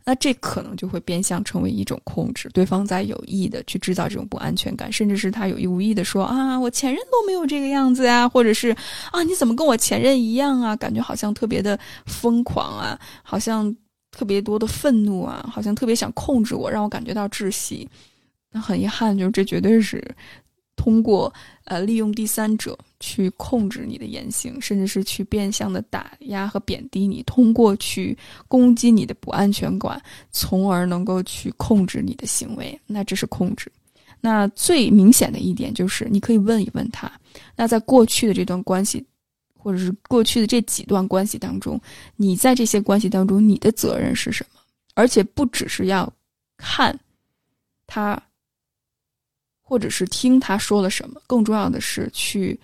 [0.04, 8.74] 那这可能就会变相成为一种控制，对方在有意的去制造这种不安全感，甚至是他有意无意的说啊，我前任都没有这个样子啊，或者是
[9.12, 10.74] 啊，你怎么跟我前任一样啊？
[10.76, 13.76] 感觉好像特别的疯狂啊，好像
[14.10, 17.86] 特别多的愤怒啊，好像特别想控制我，让我感觉到窒息。
[18.50, 20.02] 那很遗憾，就是这绝对是。
[20.78, 21.30] 通过
[21.64, 33.70] 呃利用第三者去控制你的言行，甚至是去变相的打压和贬低你，通过去攻击你的不安全感，从而能够去控制你的行为，那这是控制。
[34.20, 37.10] 那最明显的一点就是，你可以问一问他，
[37.56, 39.04] 那在过去的这段关系，
[39.56, 41.78] 或者是过去的这几段关系当中，
[42.16, 44.60] 你在这些关系当中，你的责任是什么？
[44.94, 46.10] 而且不只是要
[46.56, 46.98] 看
[47.86, 48.22] 他。
[49.68, 52.58] 或者是听他说了什么，更重要的是去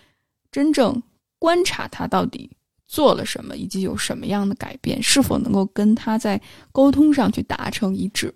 [0.51, 1.03] 真正
[1.39, 2.51] 观察他到底
[2.87, 6.41] 做了什么，以及有什么样的改变，是否能够跟他在
[6.73, 8.35] 沟通上去达成一致。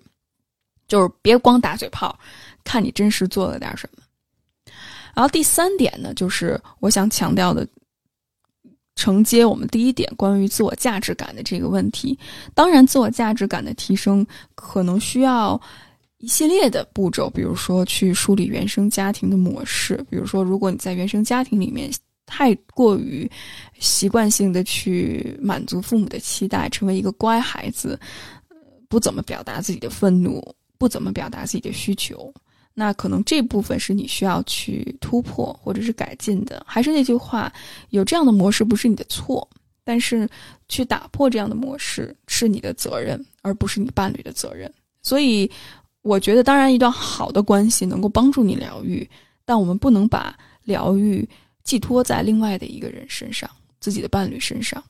[0.87, 2.15] 就是别光打嘴炮，
[2.63, 4.03] 看你真实做了点什么。
[5.15, 7.67] 然后第三点呢，就是我想强调的，
[8.95, 12.15] 承接我们第一点关于自我价值感的这个问题。
[12.53, 15.59] 当然，自我价值感的提升可能需要。
[16.19, 21.89] 一系列的步骤，比如说去梳理原生家庭的模式，比如说如果你在原生家庭里面
[22.25, 23.29] 太过于
[23.79, 27.97] 习惯性的去满足父母的期待，成为一个乖孩子，
[28.89, 30.45] 不怎么表达自己的愤怒，
[30.77, 32.31] 不怎么表达自己的需求，
[32.73, 36.61] 那可能这部分是你需要去突破或者是改进的。
[36.67, 37.51] 还是那句话，
[37.91, 39.49] 有这样的模式不是你的错，
[39.85, 40.27] 但是
[40.67, 44.69] 去打破这样的模式是你的责任，而不是你伴侣的责任。
[45.01, 45.49] 所以，
[46.01, 49.07] 我觉得，当然，一段好的关系能够帮助你疗愈，
[49.45, 51.27] 但我们不能把疗愈
[51.63, 54.81] 寄托在另外的一个人身上，自己的伴侣身上。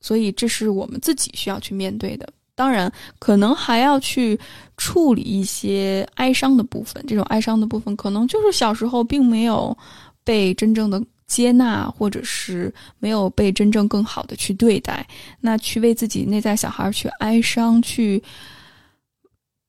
[0.00, 2.28] 所以，这是我们自己需要去面对的。
[2.54, 4.38] 当然，可能还要去
[4.78, 7.04] 处理一些哀伤的部分。
[7.06, 9.76] 这种哀伤的部分，可能就是小时候并没有
[10.24, 15.06] 被真正的接纳，或者是没有被真正更好的去对待。
[15.38, 18.22] 那去为自己内在小孩去哀伤，去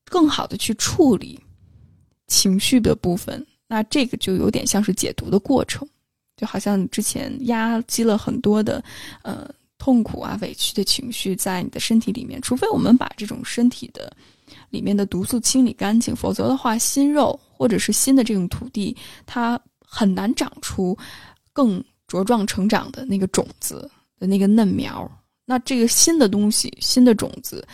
[0.08, 1.38] 更好的去处理
[2.26, 3.44] 情绪的部分。
[3.66, 5.86] 那这个就有点像是解读的过程，
[6.36, 8.82] 就好像之前压积了很多的，
[9.22, 9.48] 呃。
[9.80, 14.12] 痛苦啊，委屈的情绪在你的身体里面，除非我们把这种身体的
[14.70, 18.94] 里面的毒素清理干净，否则的话，新肉或者是新的这种土地，
[19.24, 20.98] 它很难长出
[21.52, 25.08] 更茁壮成长的那个种子的那个嫩苗。
[25.44, 27.64] 那这个新的东西，新的种子，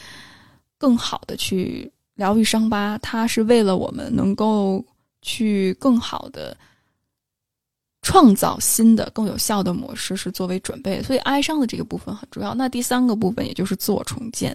[0.76, 4.84] 更好的去疗愈伤疤，它是为了我们能够
[5.22, 6.56] 去更好的。
[8.06, 12.54] 创造新的更有效的模式是作为准备，所以哀伤的这个部分很重要。
[12.54, 14.54] 那第三个部分，也就是自我重建，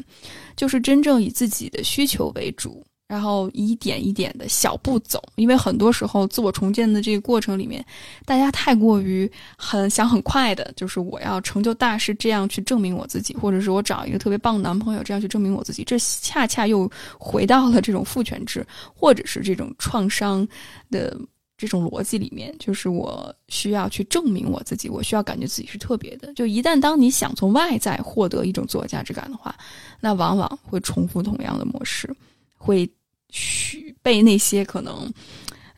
[0.56, 5.22] 就是真正以自己的需求为主，然后一点一点的小步走。
[5.36, 7.84] 因为很多时候自我重建的这个过程里面，
[8.26, 15.84] 大家太过于很想很快的，就是我要成就大事，这样去证明我自己，或者是我找一个特别棒的男朋友，这样去证明我自己。
[15.84, 20.48] 这恰恰又回到了这种父权制，或者是这种创伤
[20.90, 21.20] 的。
[21.62, 26.34] 这种逻辑里面，就是我需要去证明我自己，我需要感觉自己是特别的。
[26.34, 29.54] 就一旦当你想从外在获得一种自我价值感的话，
[30.00, 32.10] 那往往会重复同样的模式，
[32.56, 32.90] 会
[33.30, 35.12] 去被那些可能，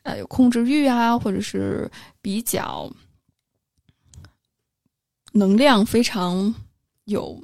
[0.02, 2.92] 呃，有控制欲啊，或者是比较
[5.32, 6.54] 能量非常
[7.04, 7.42] 有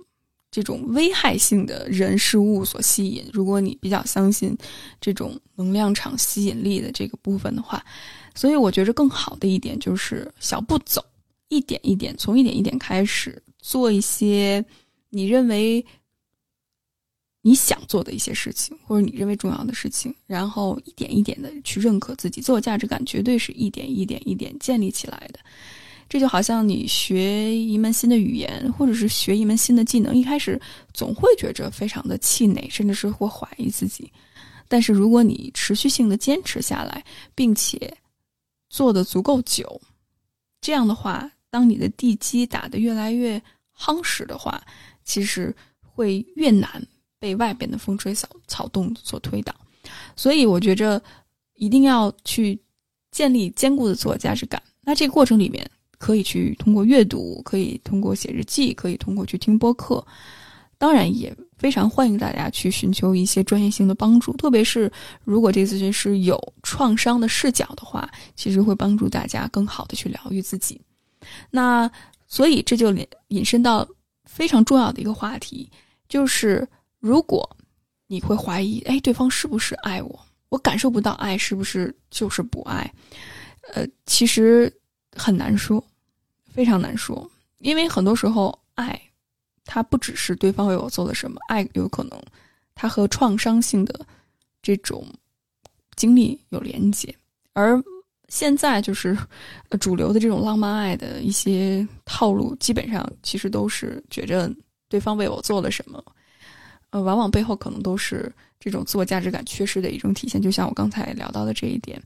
[0.50, 3.28] 这种危害性的人事物所吸引。
[3.32, 4.56] 如果你比较相信
[5.00, 7.84] 这种能量场吸引力的这个部分的话。
[8.34, 11.04] 所以我觉着更好的一点就是小步走，
[11.48, 14.64] 一点一点，从一点一点开始做一些
[15.10, 15.84] 你认为
[17.42, 25.38] 你想做的一些事情，或者你认为重要的事情，然后一点一点的去认可自己，自我价值感绝对是一点一点一点建立起来的。
[26.08, 30.60] 这就好像你学一门新的语言，或者是学一门新的技能，一开始
[30.94, 34.10] 总会觉着非常的气馁，甚至是会怀疑自己。
[34.68, 37.94] 但是如果你持续性的坚持下来，并且
[38.70, 39.80] 做的足够久，
[40.60, 43.40] 这样的话，当你的地基打得越来越
[43.76, 44.62] 夯实的话，
[45.04, 46.82] 其实会越难
[47.18, 49.54] 被外边的风吹草草动所推倒。
[50.16, 51.02] 所以，我觉着
[51.54, 52.58] 一定要去
[53.10, 54.62] 建立坚固的自我价值感。
[54.82, 60.04] 那这个过程里面，可以去通过阅读，可以通过写日记，可以通过去听播客。
[60.76, 64.90] 当然也非常欢迎大家去寻求一些专业性的帮助，特别是
[65.24, 70.80] 如果这咨询师有创伤的视角的话，其实会帮助大家更好的去疗愈自己。
[71.50, 71.90] 那
[72.28, 73.86] 所以这就引引申到
[74.24, 75.68] 非常重要的一个话题，
[76.08, 76.66] 就是
[76.98, 77.48] 如果
[78.06, 80.26] 你会怀疑，哎，对方是不是爱我？
[80.48, 82.92] 我感受不到爱，是不是就是不爱？
[83.74, 84.72] 呃，其实
[85.12, 85.82] 很难说，
[86.52, 89.00] 非常难说，因为很多时候爱。
[89.70, 92.18] 它不只是对方为我做了什么，爱有可能，
[92.74, 94.00] 它和创伤性的
[94.62, 95.06] 这种
[95.94, 97.14] 经历有连接。
[97.52, 97.78] 而
[98.28, 99.14] 现在就是
[99.78, 104.50] 主流的这种浪漫爱的一些套路，基本上其实都是觉着
[104.88, 106.02] 对方为我做了什么，
[106.90, 110.40] 呃，往往背后可能都是这种自我价值感缺失的一种体现。
[110.40, 112.00] 就像我刚才聊到的这一点，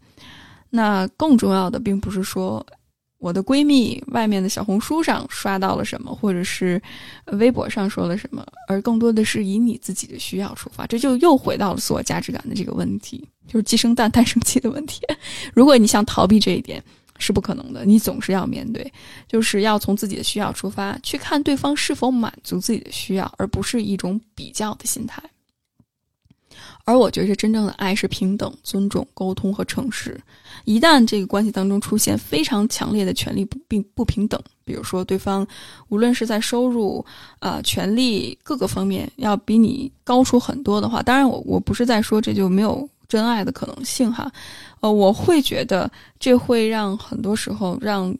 [0.70, 2.64] 那更重要的并不是说。
[3.18, 6.82] 我的闺蜜外面的小红书上刷到了什么，或者是
[7.26, 15.02] 微博上说了什么，而更多的是以你自己的需要出发，这就又回到了自我价值感的这个问题，就是鸡生蛋，蛋生鸡的问题。
[15.54, 16.82] 如果你想逃避这一点，
[17.22, 18.92] 是不可能的，你总是要面对，
[19.28, 25.22] 就是要从自己的需要出发，去看对方是否满足自己的需要，而不是一种比较的心态。
[26.84, 30.20] 而我觉着真正的爱是平等、尊重、沟通和诚实。
[30.64, 35.46] 一旦这个关系当中出现非常强烈的权利不并不平等，比如说对方
[35.88, 37.04] 无论是在收入、
[37.38, 44.32] 啊权利各个方面要比你高出很多的话，当然我我不是在说这就没有真爱的可能性哈，
[44.80, 48.16] 呃，我会觉得这会让很多时候让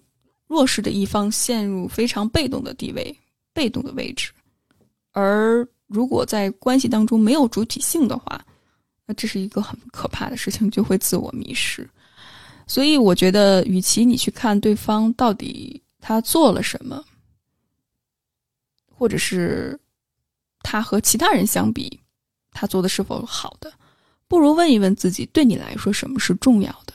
[0.46, 3.16] 弱势的一方陷入非常被动的地位、
[3.54, 4.30] 被动的位置，
[5.12, 8.38] 而如果在关系当中没有主体性的话。
[9.04, 11.88] 那这是一个很可怕的事情，就会自我迷失。
[12.68, 17.04] 所以我觉得，与其你去看对方到底他做了什么，
[18.88, 19.76] 或者是
[20.62, 22.00] 他和其他人相比，
[22.52, 23.72] 他做的是否好的，
[24.32, 26.94] 不如问一问自己：对你来说，什么是重要的？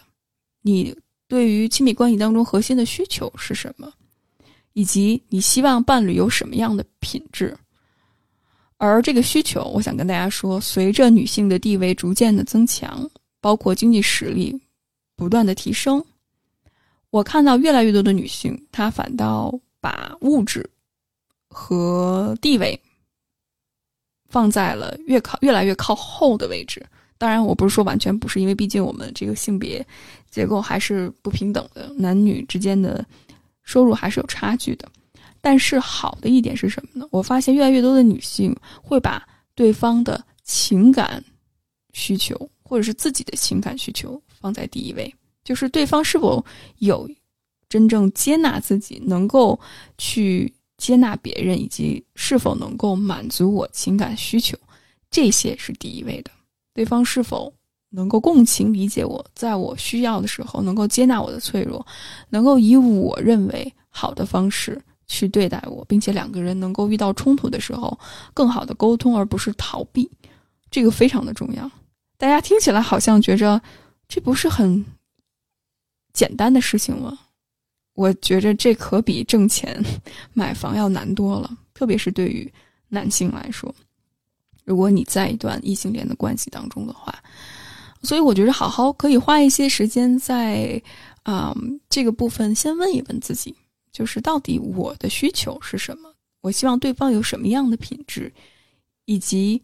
[0.64, 0.98] 你
[1.28, 3.94] 对于亲密关系当中核心的需求是什么？
[4.74, 7.56] 以及你希望伴侣有什么样的品质？
[8.78, 13.08] 而这个需求，我想跟大家说，随着女性的地位逐渐的增强，
[13.40, 14.60] 包括经济实力
[15.16, 16.04] 不断的提升，
[17.12, 20.68] 我看到越来越多的女性，她反倒把物质
[21.50, 22.82] 和地位
[24.28, 26.84] 放在了越靠越来越靠后的位置。
[27.18, 29.86] 当然，我不是说完全不是，因为毕竟我们这个性别
[30.30, 33.04] 结构还是不平等的，男女之间的
[33.64, 34.88] 收入还是有差距的。
[35.42, 37.08] 但是好的一点是什么呢？
[37.12, 39.26] 我发现越来越多的女性会把
[39.56, 41.24] 对方的情感
[41.94, 46.44] 需求或者是自己的情感需求放在第一位，就是对方是否
[46.80, 47.10] 有
[47.70, 49.60] 真正接纳自己，能够
[49.98, 54.58] 去接纳别人，以及是否能够满足我情感需求，
[55.10, 56.32] 这些是第一位的。
[56.78, 57.52] 对方是否
[57.90, 61.84] 能够共情理解我，在我需要的时候能够接纳我的脆弱，
[62.30, 64.80] 能够以我认为好的方式。
[65.10, 67.98] 去对待我，并且两个人能够遇到冲突的时候，
[68.34, 70.12] 更好的沟通，而不是逃避，
[70.70, 71.72] 这个非常的重要。
[72.18, 73.62] 大家听起来好像觉着
[74.10, 74.86] 这不是很
[76.12, 77.18] 简单的事情吗？
[77.96, 79.82] 我觉着这可比挣钱
[80.36, 82.54] 买房要难多了，特别是对于
[82.90, 83.74] 男性来说。
[84.68, 87.18] 如果你在一段异性恋的关系当中的话，
[88.04, 90.80] 所以我觉得好好可以花一些时间在
[91.24, 91.56] 啊
[91.90, 93.56] 这个部分，先问一问自己。
[93.94, 96.14] 就是到底我的需求是什么？
[96.42, 98.32] 我希望对方有什么样的品质，
[99.06, 99.60] 以及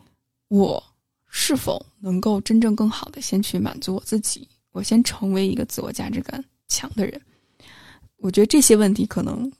[0.47, 0.81] 我
[1.27, 4.47] 是否能够真正更好的先去满足我自己？
[4.71, 7.21] 我先成为一个自我价值感强的人。
[8.17, 9.51] 我觉得这些问题可能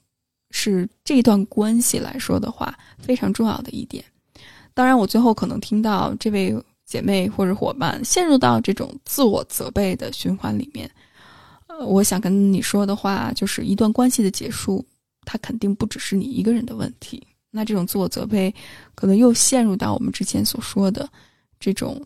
[0.50, 4.02] 是这段关系来说的话非常重要的一点。
[4.74, 10.90] 当然，我最后可能听到这位姐妹或者伙伴陷入到这种自我责备的循环里面。
[11.66, 14.84] 呃我想跟你说的话，就是一段关系的结束，
[15.24, 17.26] 它肯定不只是你一个人的问题。
[17.50, 18.52] 那这种自我责备，
[18.94, 21.08] 可能又陷入到我们之前所说的
[21.58, 22.04] 这种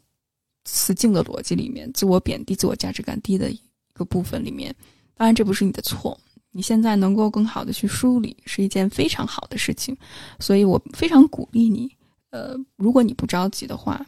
[0.65, 3.61] 雌竞的逻辑里面，自我贬低、自我价值感低的一
[3.95, 4.75] 个部分里面。
[5.15, 6.19] 当然，这不是你的错，
[6.53, 9.97] 你现在能够更好的去梳理，是一件非常好的事情。
[10.39, 11.91] 所以我非常鼓励你，
[12.31, 14.05] 呃，如果你不着急的话。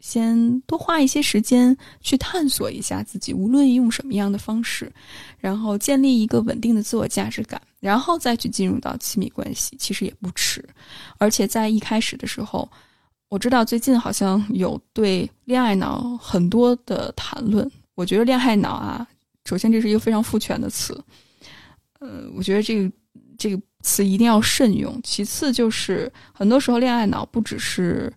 [0.00, 4.92] 先多花一些时间去探索一下自己，无论用什么样的方式，
[5.38, 10.64] 然后建立一个稳定的自我价值感，然后再去进入到亲密关系，其实也不迟。
[11.18, 12.70] 而且在一开始的时候，
[13.28, 17.68] 我知道最近好像有对恋爱脑很多的谈论。
[17.96, 19.04] 我觉得恋爱脑啊，
[19.46, 20.96] 首先这是一个非常父权的词，
[21.98, 22.92] 呃，我觉得这个
[23.36, 24.98] 这个词一定要慎用。
[25.02, 28.12] 其次就是很多时候恋爱脑不只是。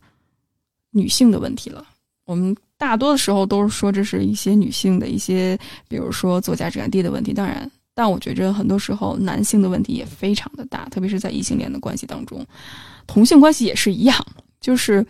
[0.93, 1.87] 女性的问题了，
[2.25, 7.31] 我们大多的时候都是说这是一些女性的一些，比如说做价值感低的问题。
[7.33, 12.45] 当然，但我觉着很多时候男性的问题也非常的大，特别是在异性恋的关系当中，
[13.07, 14.13] 同性关系也是一样，
[14.59, 15.05] 就是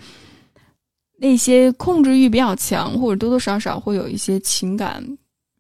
[1.18, 5.04] 那些控制欲比较强，或者多多少少会有一些情感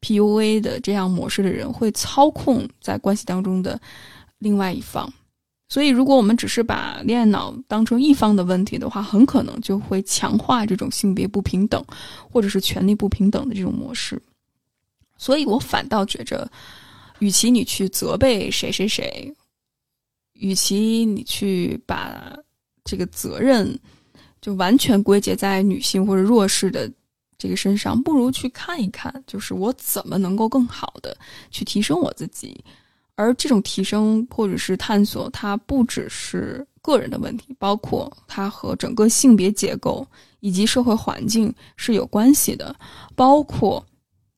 [0.01, 3.82] PUA 的这样模式的人，会操控在关系当中的
[4.41, 5.12] 另外一方。
[5.69, 11.82] 所以，如果我们只是把恋爱脑当成一方的问题的话，很可能就会强化这种性别不平等，
[12.30, 14.21] 或者是权力不平等的这种模式。
[15.17, 16.51] 所以我反倒觉着，
[17.19, 19.34] 与其你去责备谁谁谁，
[20.34, 22.38] 与其你去把
[22.84, 23.80] 这个责任
[24.41, 26.91] 就完全归结在女性或者弱势的
[27.38, 31.15] 这个身上，不如去看一看，就是我怎么能够更好的
[31.49, 32.62] 去提升我自己。
[33.22, 40.06] 而这种提升或者是探索，它不只是个人的问题，包括它和整个性别结构
[40.40, 42.76] 以及社会环境是有关系的。
[43.16, 43.86] 包括，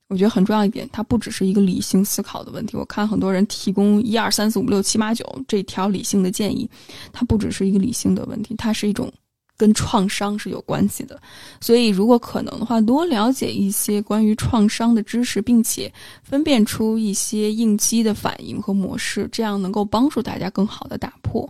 [0.10, 2.76] 我觉得很重要一点，它不只是一个理性思考的问题。
[2.76, 6.70] 我看很多人提供一二三四五六七八九这条理性的建议，
[7.14, 9.10] 它不只是一个理性的问题，它是一种。
[9.56, 11.22] 跟创伤是有关系的，
[11.62, 15.92] 所以如果可能的话，多了解一些关于创伤的知识，并且
[16.24, 21.48] 分辨出一些应激的反应和模式，这样能够帮助大家更好的打破。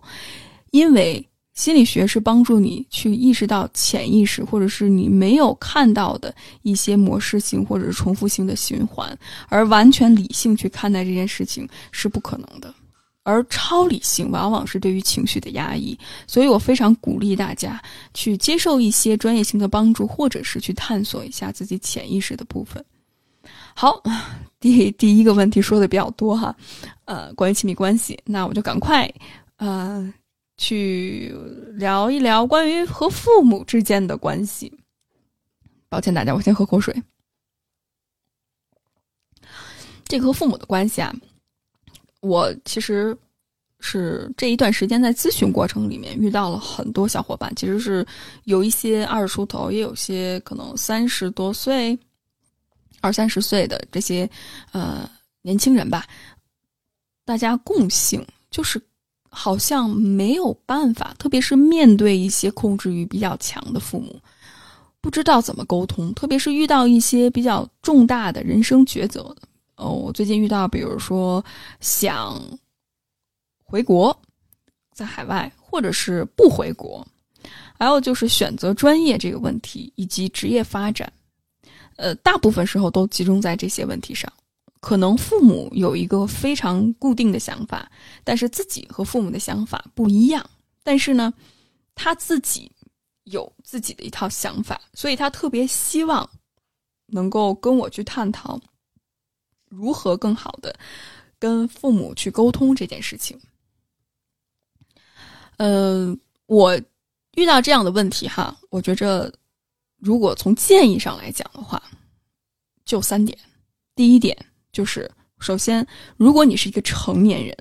[0.71, 6.33] 因为心理学是帮助你去意识到潜意识或者是你没有看到的
[6.63, 9.15] 一些模式性或者是重复性的循环，
[9.49, 12.73] 而完全理性去看待这件事情是不可能的。
[13.23, 15.97] 而超理性往往是对于情绪的压抑。
[16.27, 17.81] 所以我非常鼓励大家
[18.13, 22.83] 去接受一些专业性的帮助，或者是去探索一下自己潜意识的部分。
[23.75, 24.01] 好，
[24.59, 26.55] 第第一个问题说的比较多哈，
[27.05, 29.11] 呃，关于亲密关系，那我就赶快
[29.57, 30.13] 呃
[30.57, 31.35] 去
[31.73, 34.71] 聊一聊关于和父母之间的关系。
[35.89, 36.95] 抱歉大家，我先喝口水。
[40.05, 41.13] 这个和父母的关系啊，
[42.23, 43.15] 我其实
[43.81, 48.05] 是这一段时间在咨询过程里面遇到了很多小伙伴，其实是
[48.45, 51.99] 有一些二十出头，也有些可能三十多岁、
[53.01, 54.29] 二三十岁的这些
[54.71, 55.09] 呃
[55.41, 56.07] 年轻人吧。
[57.25, 58.81] 大家共性就是
[59.29, 64.17] 好像没有办法，特别是面对一些控制欲比较强的父母，
[65.01, 69.35] 不知道怎么沟通，特别是遇到一些比较重大的人生抉择
[69.75, 69.83] 的。
[69.83, 71.43] 哦，我最近遇到，比如说
[71.79, 72.41] 想
[73.63, 74.17] 回国，
[74.93, 77.05] 在海外，或者是不回国，
[77.77, 81.11] 还有就是选择专业这个问题，以及职业发展，
[81.95, 84.31] 呃，大部分时候都集中在这些问题上。
[84.79, 87.89] 可能父母有一个非常固定的想法，
[88.23, 90.45] 但是自己和父母的想法不一样。
[90.83, 91.33] 但是呢，
[91.95, 92.69] 他自己
[93.23, 96.29] 有自己的一套想法，所以他特别希望
[97.07, 98.59] 能够跟我去探讨。
[99.75, 100.73] 如何更好的
[101.39, 103.37] 跟父母去沟通这件事情？
[105.57, 106.79] 嗯，我
[107.35, 109.31] 遇到这样的问题哈，我觉着
[109.97, 111.81] 如果从建议上来讲的话，
[112.85, 113.37] 就三点。
[113.95, 114.35] 第一点
[114.71, 115.09] 就是，
[115.39, 115.85] 首先，
[116.17, 117.55] 如果你是一个成年人，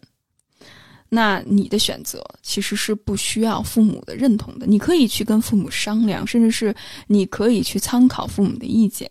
[1.09, 6.75] 那你的选择其实是不需要父母的认同的，你可以去跟父母商量，甚至是
[7.07, 9.11] 你可以去参考父母的意见，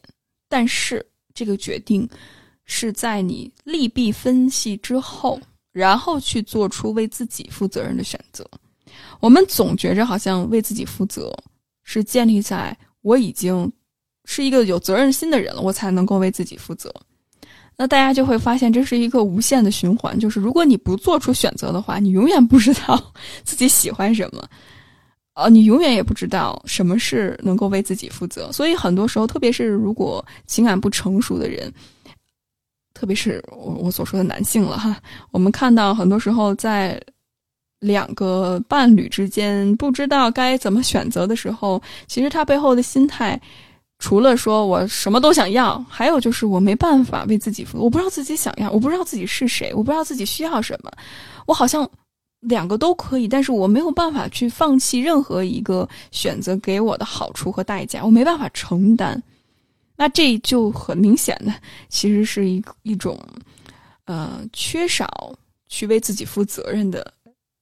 [0.49, 2.10] 但是这个决定。
[2.66, 5.39] 是在你利弊分析之后，
[5.72, 8.45] 然后去做出为自己负责任的选择。
[9.20, 11.32] 我们总觉着好像为自己负责
[11.84, 13.72] 是建立在我已经
[14.26, 16.93] 是一个有责任心的人了，我才能够为自己负责。
[17.78, 24.47] 那大家就会发现这是一个无限的循环，就是如果你不做出选择的话，你永远不知道 自己喜欢什么，
[25.34, 28.51] 呃，你永远也不知道什么是能够为自己负责。
[28.51, 31.74] 所以很多时候，特别是如果情感不成熟的人。
[33.02, 34.95] 特别是我我所说的男性了哈，
[35.32, 37.02] 我们看到很多时候在
[37.80, 43.41] 两个伴侣之间不知道该怎么选择的时候，其实他背后的心态，
[43.97, 50.91] 除了说我什么都想要，还有就是我没办法为自己负责，我不知道自己想要，我不知道自己是谁，我不知道自己需要什么，
[51.47, 51.89] 我好像
[52.41, 59.20] 两个都可以，但是我没有办法去放弃任何一个选择给我的好处和代价，我没办法承担。
[60.02, 61.54] 那这就很明显的，
[61.88, 63.24] 其实是一一种，
[64.06, 65.32] 呃，缺少
[65.68, 67.14] 去为自己负责任的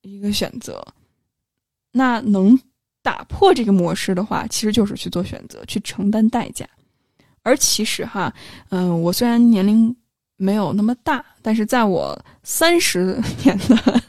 [0.04, 0.82] 一个选择。
[1.92, 2.58] 那能
[3.02, 6.66] 打破这个模式的话，其实就是去做选择，去承担代价。
[7.44, 8.34] 而其实哈，
[8.70, 9.94] 嗯，我虽然年龄
[10.38, 14.02] 没有那么大，但是在我三十年的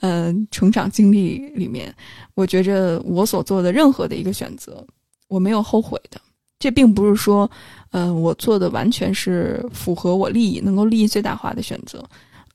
[0.00, 1.94] 嗯成长经历里面，
[2.34, 4.84] 我觉着我所做的任何的一个选择，
[5.28, 6.20] 我没有后悔的。
[6.62, 7.50] 这并不是说，
[7.90, 12.00] 嗯，我做的完全是符合我利益、能够利益最大化的选择，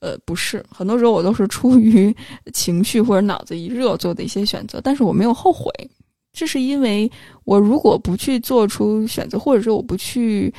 [0.00, 0.64] 呃，不是。
[0.70, 2.14] 很多时候我都是出于
[2.54, 5.70] 情绪或者脑子一热做的一些选择，但是我没有后悔。
[6.32, 7.10] 这是因为
[7.44, 10.50] 我如果不去做出选择，或者说我不去，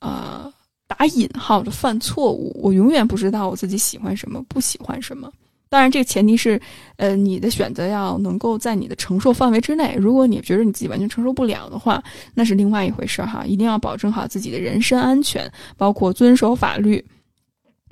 [0.00, 0.52] 呃，
[0.86, 5.32] 打引号的犯错误，我永远不知道我自己喜欢什么，不喜欢什么。
[5.70, 6.58] 当然，这个前提是，
[6.96, 9.94] 呃，你的选择要能够在你的承受范围之内。
[9.98, 12.02] 如果你觉得你自己完全承受不了的话，
[12.32, 13.44] 那是另外一回事儿哈。
[13.44, 17.04] 一定要保证好自己的人身安全，包括遵守法律。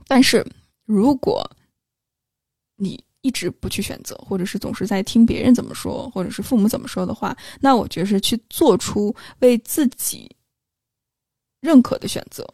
[0.06, 0.42] 但是，
[0.86, 1.46] 如果
[2.76, 10.34] 你一直不去选择，或者是总是在听别人怎么说，或者是父母怎么说的话，那我觉得是去做出为自己
[11.60, 12.48] 认可的选择，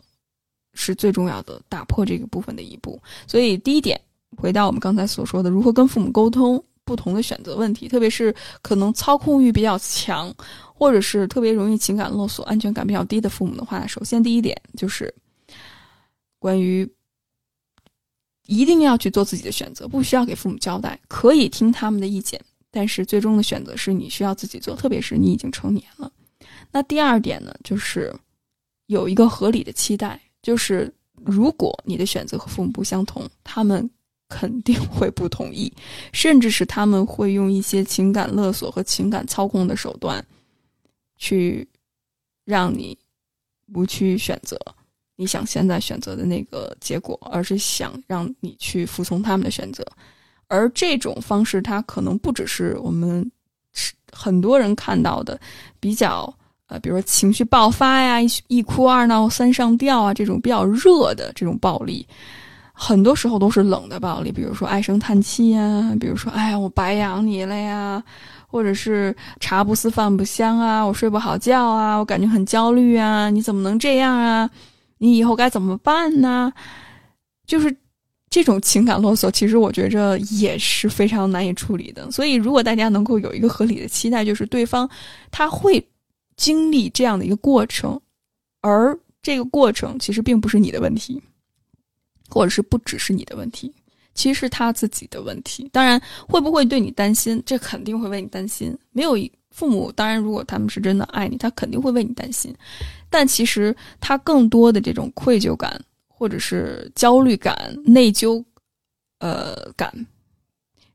[0.75, 3.01] 是最重要的，打破这个部分的一步。
[3.29, 4.01] 所以，第一点。
[4.37, 10.35] 回到我们刚才所说的，如何跟父母沟通不同的选择问题，特别是可能操控欲比较强，
[10.75, 15.15] 或者是特别容易情感勒索、安全感比较低的父母的话，首先第一点就是
[16.39, 16.91] 关于
[18.47, 26.11] 一定要去做自己的选择，不需要给父母交代，可以听他们的意见，但是最终的选择是你需要自己做，特别是你已经成年了。
[26.73, 28.13] 那第二点呢，就是
[28.87, 33.89] 有一个合理的期待，就是如果你的选择和父母不相同，他们。
[34.33, 35.71] 肯定会不同意，
[36.15, 40.25] 甚至是他们会用一些情感勒索和情感操控的手段，
[41.19, 41.69] 去
[42.47, 42.97] 让你
[43.71, 44.59] 不去选择
[45.17, 49.85] 你想现在选择的那个结果，而是想让你去服从他们的选择。
[50.49, 53.31] 而这种方式，它可能不只是我们
[54.11, 55.39] 很多人看到的
[55.79, 56.35] 比较
[56.67, 58.19] 呃，比如说情绪爆发呀，
[58.49, 62.07] 一哭二闹三上吊啊，这种比较热的这种暴力，
[62.83, 68.03] 很多时候都是冷的暴力，比如说唉声叹气呀，比如说哎呀我白养你了呀，
[68.49, 74.51] 或者是茶不思饭不香啊，我睡不好觉啊，我感觉很焦虑啊，你怎么能这样啊？
[74.99, 76.53] 你以后该怎么办呢？
[77.47, 77.77] 就是。
[78.35, 82.11] 这种情感勒索，其实我觉着也是非常难以处理的。
[82.11, 84.89] 所以，如果大家能够有一个合理的期待，就是对方
[85.31, 85.87] 他会
[86.35, 88.01] 经历这样的一个过程，
[88.63, 91.21] 而这个过程其实并不是你的问题，
[92.33, 93.73] 或者是不只是你的问题，
[94.15, 95.69] 其实是他自己的问题。
[95.73, 98.77] 当然，会不会对你担心，这肯定会为你担心。
[98.91, 99.17] 没有
[99.51, 102.55] 父母，当然如果他们是真的爱你，他肯定会为你担心。
[103.11, 105.81] 但其实他更多的这种愧疚感。
[106.15, 108.45] 或者是焦虑感、内疚，
[109.19, 110.07] 呃，感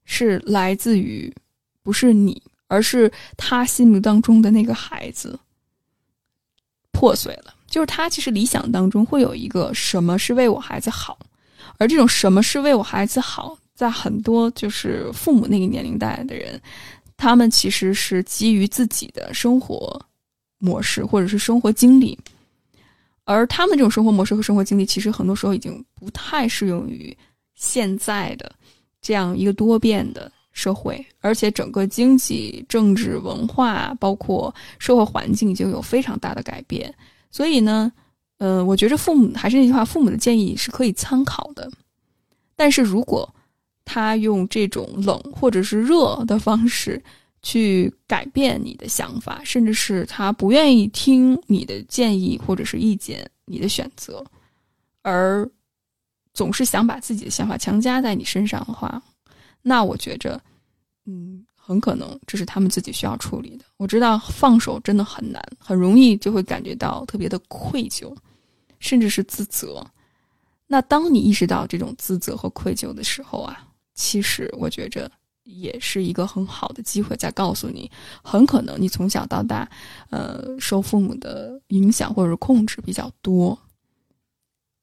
[0.06, 1.30] 是来自于
[1.84, 5.38] 不是你，而是他心目当中的那个孩子
[6.94, 7.54] 破碎了。
[7.68, 11.20] 就是他其实理想当中会有一个什么是为我孩子好，
[11.78, 16.60] 而这种什么是为我孩子好，在很多就是父母那个年龄代的人，
[17.16, 20.00] 他们其实是基于自己的生活
[20.60, 22.18] 模式或者是生活经历。
[23.24, 27.16] 而他们这种生活模式和生活经历，其实很多时候已经不太适用于
[27.56, 28.50] 现在的
[29.02, 36.94] 这样一个多变的社会，而且整个经济、政治、文化，包括社会环境，已经有非常大的改变。
[37.30, 37.92] 所以呢，
[38.38, 41.70] 呃，我觉着父母还是那句话，父母的建议是可以参考的。
[42.56, 43.28] 但是如果
[43.86, 47.02] 他用这种冷或者是热的方式，
[47.44, 54.26] 去改变你的想法，甚至是他不愿意听你的建议或者是意见、你的选择，
[55.04, 55.50] 而
[56.34, 59.02] 总是想把自己的想法强加在你身上的话，
[59.62, 60.42] 那我觉着，
[61.06, 63.64] 嗯，很可能这是他们自己需要处理的。
[63.78, 68.14] 我知道放手真的很难，很容易就会感觉到特别的愧疚，
[68.80, 69.86] 甚至是自责。
[70.68, 75.12] 那当你意识到这种自责和愧疚的时候啊，其实我觉着。
[75.50, 77.90] 也是一个很好的机会，在告诉你，
[78.22, 79.66] 很可能你从小到大，
[80.10, 83.58] 呃，受父母的影响或者是控制比较多，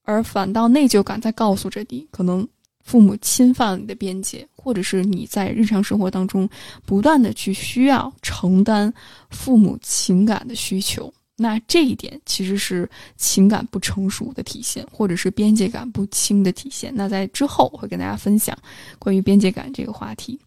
[0.05, 2.49] 而反倒内疚感在告诉着你，可能
[2.83, 6.49] 父母侵犯了你的边界，或者是你在日常生活当中
[6.87, 8.91] 不断的去需要承担
[9.29, 16.93] 父母情感的需求，那这一点其实是情感不成熟的体现，或者是边界感不清的体现。
[16.95, 18.57] 那在之后我会跟大家分享
[18.99, 20.39] 关于边界感这个话题。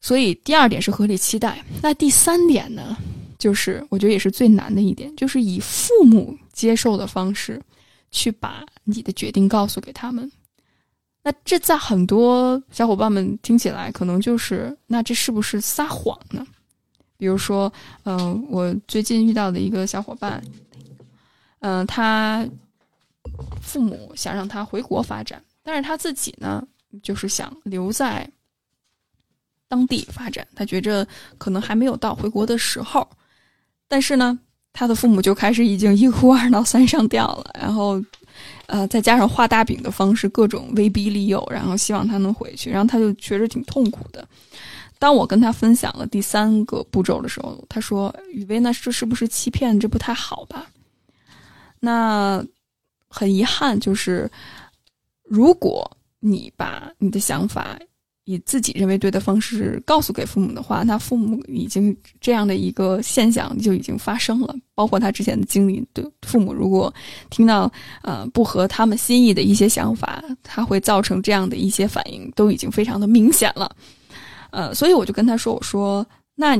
[0.00, 2.96] 所以第二点是合理期待，那第三点呢，
[3.38, 7.62] 就是我觉得也是最难的一点，就是以父母接受的方式，
[8.10, 10.30] 去把你的决定告诉给他们。
[11.22, 16.46] 那这在很多小伙伴们听起来，可能就是那这是不是撒谎呢？
[17.20, 20.42] 比如说，嗯，我最近遇到的一个小伙伴，
[21.60, 22.44] 嗯，他
[23.62, 26.66] 父母想让他回国发展，但是他自己呢，
[27.00, 28.28] 就是想留在。
[29.68, 31.06] 当地发展，他觉着
[31.38, 33.08] 可能还没有到回国的时候，
[33.86, 34.36] 但是呢，
[34.72, 38.02] 他的父母就开始已经一哭二闹三上吊了，然后，
[38.66, 44.26] 呃，再加上画大饼的方式，各种威逼利诱，然后希望他能回去，然后他就觉着挺痛苦的。
[45.00, 49.80] 当我跟他分享了第三个步骤的时候，他说：“雨薇，那这是不是欺骗？
[49.80, 50.70] 这不太好吧？”
[51.80, 52.40] 那
[53.08, 54.30] 很遗憾，就是
[55.24, 55.90] 如果
[56.20, 57.76] 你把你的想法。
[58.24, 64.54] 以自己认为对的方式告诉给父母的话，那父母已经这样的一个现象就已经发生了。
[64.72, 66.94] 包括他之前的经历，对父母如果
[67.28, 67.72] 听到
[68.02, 73.74] 呃不合他们心意的一些想法，他会造成这样的一些反应，都已经非常的明显了。
[74.50, 76.56] 呃，所以我就跟他说：“我说，那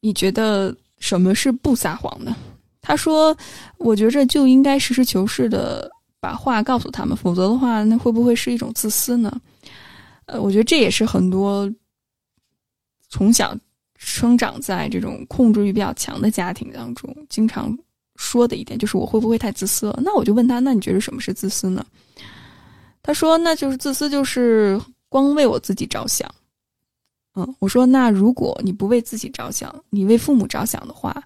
[0.00, 2.36] 你觉得什么是不撒谎呢？”
[2.80, 3.36] 他说
[3.78, 5.90] ：“我觉着就应该实事求是的
[6.20, 9.32] 把话告诉他们，否则的话，那会不会是一种自私呢？”
[10.26, 11.70] 呃，我觉得这也是很多
[13.08, 13.56] 从小
[13.96, 17.76] 生长在这种控制欲比较强的家庭当中经常
[18.16, 19.98] 说的一点，就是我会不会太自私了？
[20.04, 21.84] 那我就问他，那你觉得什么是自私呢？
[23.02, 24.78] 他说，那就是自私就是
[25.08, 26.30] 光为我自己着想。
[27.38, 31.22] 嗯，我说，那如果你不为自己着想，你为父母着想的话，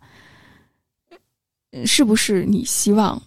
[1.87, 3.21] 是不是你希望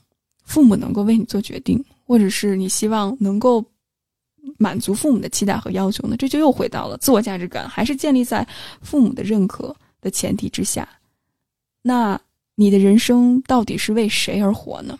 [0.43, 3.65] 父母能够为你做决定，或者是你希望能够？
[4.59, 6.15] 满足父母的期待和要求呢？
[6.15, 8.47] 这就又回到了自我价值感，还是建立在
[8.79, 10.87] 父母的认可的前提之下。
[11.81, 12.17] 那
[12.53, 14.97] 你的人生到底是为谁而活呢？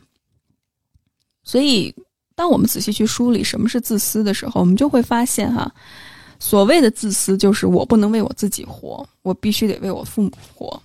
[1.44, 1.94] 所以，
[2.34, 5.72] 当我们仔细去梳理什么是自私的时候，我们就会发现哈，
[6.40, 10.82] 所谓的自私就是我不能为我自己活，我必须得为我父母活，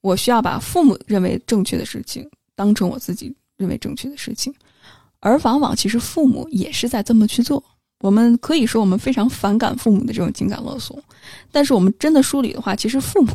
[0.00, 4.54] 我需要把父母认为正确的事情当成我自己认为正确的事情，
[5.20, 7.62] 而往往其实父母也是在这么去做。
[8.00, 11.02] 我们可以说我们非常反感父母的这种情感勒索，
[11.50, 13.32] 但是我们真的梳理的话，其实父母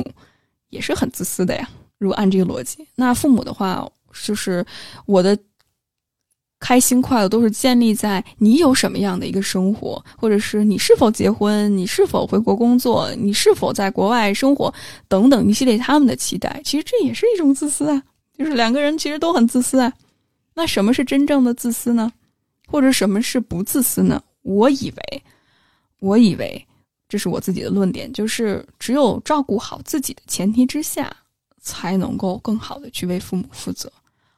[0.70, 1.68] 也是很自私的呀。
[1.98, 3.88] 如果按这个逻辑，那父母的话
[4.24, 4.66] 就是
[5.06, 5.38] 我的
[6.62, 14.74] 开心快乐都是建立在你有什么样的一个生活，或者是你是否结婚，你是否回国工作，你是否在国外生活
[15.09, 16.62] 等等一系列他们的期待。
[16.64, 18.01] 其实这也是一种自私啊，
[18.38, 19.91] 就是两个人其实都很自私啊。
[20.53, 22.12] 那什么是真正的自私呢？
[22.68, 24.22] 或者什么是不自私呢？
[24.43, 25.24] 我以为，
[25.99, 26.66] 我以为
[27.09, 31.12] 这是我自己的论点，就是只有照顾好自己的前提之下，
[31.59, 33.91] 才能够更好的去为父母负责。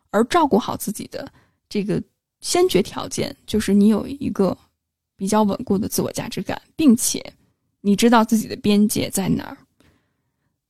[0.09, 1.27] 而照顾好自己的
[1.67, 2.01] 这个
[2.43, 4.55] 先决条件，就是你有一个
[5.17, 7.19] 比较稳固的自我价值感，并且
[7.81, 9.57] 你知道自己的边界在哪儿。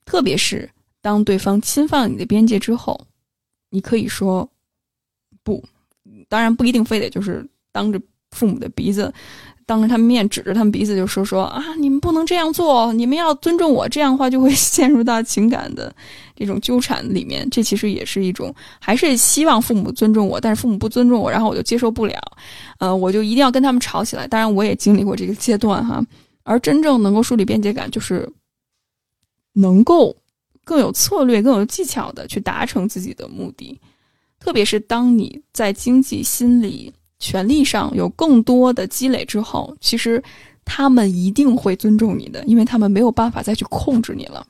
[0.06, 0.70] 特别是
[1.02, 3.06] 当对方侵犯了你的边界之后，
[3.70, 4.50] 你可以说
[5.44, 5.62] 不，
[6.30, 8.02] 当然不一定非得就是当着。
[8.36, 9.14] 父母的鼻子，
[9.66, 13.88] 当着他们面指着他们鼻子就说说啊，你们不能这样做，你们要尊重我。
[13.88, 15.94] 这样的话就会陷入到情感的
[16.36, 17.50] 这种纠缠里面。
[17.50, 22.20] 这其实也是一种，还是希望父母尊重我，但是父母不尊重我，然后我就接受不了。
[22.80, 24.28] 呃，我就一定要跟他们吵起来。
[24.28, 26.04] 当然，我也经历过这个阶段哈。
[26.44, 28.30] 而真正能够树立边界感，就是
[29.54, 30.14] 能够
[30.66, 33.80] 更有策略、更有技巧的去达成自己的目的。
[34.40, 36.94] 特别是当你在经济、心理。
[37.24, 40.22] 权力上有更多的积累之后，其实
[40.66, 44.46] 他们一定会尊重你的，因为他们没有办法再去控制你了。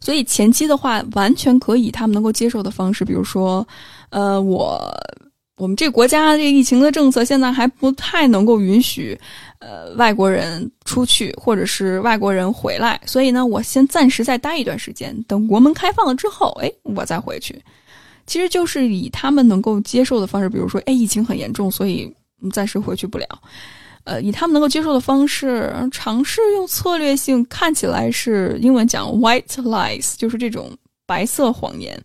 [0.00, 3.66] 所以前期的话，完全可以他们能够接受的方式，比如说，
[4.10, 4.92] 呃，我
[5.56, 9.16] 我们这国家这疫情的政策现在还不太能够允许
[9.60, 17.62] 呃外国人出去或者是外国人回来，所以呢，我先暂时再待一段时间，等国门开放了之后，哎，我再回去。
[18.28, 22.14] 其实就是以他们能够接受的方式，比如说，哎，疫情很严重，所以
[22.52, 23.26] 暂时回去不了。
[24.04, 30.70] 呃，以他们能够接受的方式，尝试用策略性，看起来是英文讲 white lies，就是这种
[31.04, 32.00] 白色谎言，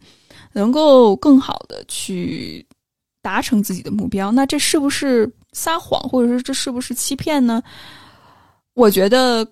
[0.54, 2.66] 能够更好的去
[3.22, 4.32] 达成自己的目标。
[4.32, 7.62] 那这是不是撒谎，或者说这是不是欺骗呢？
[8.74, 9.48] 我觉得，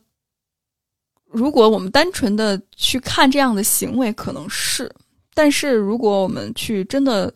[1.30, 4.92] 如果我们单纯的去看这样的行为，可能是。
[5.34, 7.34] 但是，如果我们去真的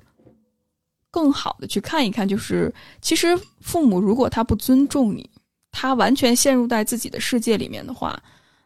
[1.09, 5.29] 更好的去看一看，就是其实父母如果他不尊重你，
[5.71, 8.21] 他完全陷入在自己的世界里面的话，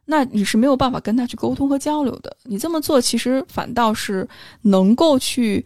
[0.05, 2.35] 那你是没有办法跟他去沟通和交流的。
[2.43, 4.27] 你这么做，其实反倒是
[4.63, 5.63] 能够去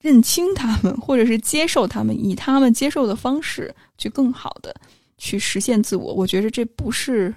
[0.00, 4.72] 认清他们，或者是接受他们，以他们接受的方式去更好的
[5.18, 6.14] 去实现自我。
[6.14, 7.34] 我觉得这不是。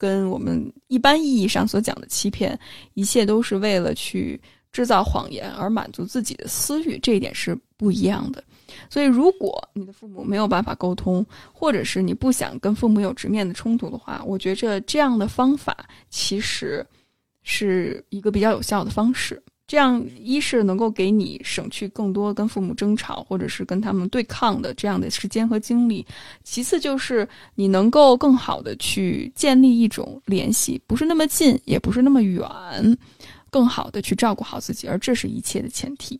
[0.00, 2.58] 跟我们一般意义上所讲的欺骗，
[2.94, 4.40] 一切都是为了去
[4.72, 8.42] 制造谎言而满足自己的私欲，这一点是不一样的。
[8.88, 15.76] 所以，如果你的父母没有办法沟通，或者是你不想跟父母有直面的冲突的话，我觉着这样的方法
[16.08, 16.86] 其实
[17.42, 19.42] 是一个比较有效的方式。
[19.70, 26.04] 这样一是能够给你省去更多跟父母争吵或者是跟他们对抗的这样的时间和精力，
[26.42, 32.48] 其次就是你能够更好的去建立一种联系，不是那么近，也不是那么远，
[33.48, 36.18] 更好的去照顾好自己，而这是一切的前提。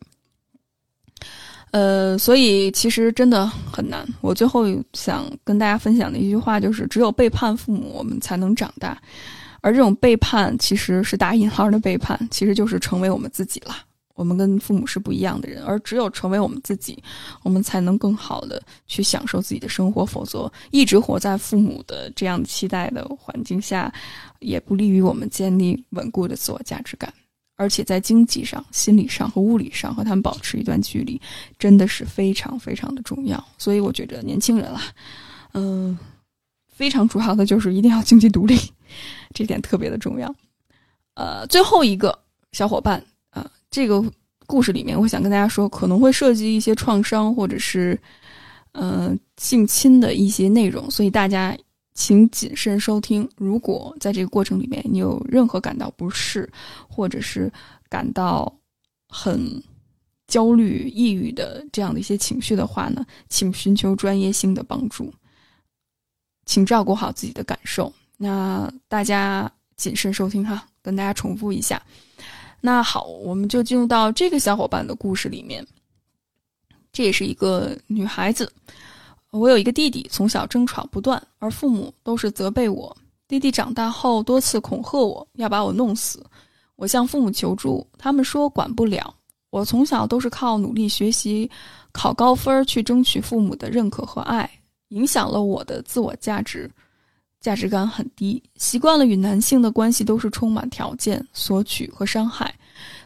[1.71, 4.07] 呃，所以其实真的很难。
[4.21, 8.97] 我最后想跟大家分享的一句话就是：只有背叛父母，我们才能长大。
[9.61, 13.75] 而这种背叛其实是打引号的背叛，其实就是成为我们自己了。
[14.13, 17.01] 我们跟父母是不一样的人，而只有成为我们自己，
[17.41, 20.05] 我们才能更好的去享受自己的生活。
[20.05, 23.91] 否则，一直活在父母的这样期待的环境下，
[24.39, 27.11] 也不利于我们建立稳固的自我价值感。
[27.55, 31.19] 而且，在经济上、心理上和物理上和他们保持一段距离，
[31.57, 33.43] 真的是非常非常的重要。
[33.57, 34.81] 所以，我觉得年轻人啊，
[35.53, 35.97] 嗯，
[36.81, 38.57] 非常主要的就是一定要经济独立。
[39.35, 40.33] 这点特别的重要，
[41.13, 42.17] 呃，最后一个
[42.53, 44.03] 小伙伴啊，这个
[44.47, 47.95] 故事里面，我想跟大家说，可能会涉及一些创伤或者是，
[48.71, 51.55] 呃，性侵的一些内容，所以大家
[51.93, 53.29] 请谨慎收听。
[53.37, 56.51] 如果在这个过程里面你有任何感到不适，
[56.89, 57.53] 或者是
[57.89, 58.51] 感到
[59.07, 59.39] 很
[60.25, 65.13] 焦虑、抑郁的这样的一些情绪的话呢，请寻求专业性的帮助，
[66.45, 67.91] 请照顾好自己的感受。
[68.17, 71.81] 那大家谨慎收听哈，跟大家重复一下。
[72.59, 75.65] 那好，我们就进入到这个小伙伴的故事里面。
[76.93, 78.51] 这也是一个女孩子。
[79.31, 82.95] 我有一个弟弟，从小争吵不断，而父母都是责备我。
[83.27, 86.21] 弟弟长大后多次恐吓我要把我弄死，
[86.75, 89.15] 我向父母求助，他们说管不了。
[89.51, 91.49] 我从小都是靠努力学习、
[91.93, 94.49] 考高分去争取父母的认可和爱，
[94.91, 96.69] 影响了我的自我价值，
[97.41, 98.41] 价值感很低。
[98.55, 102.53] 习惯了与男性的关系都是充满条件、索取和伤害，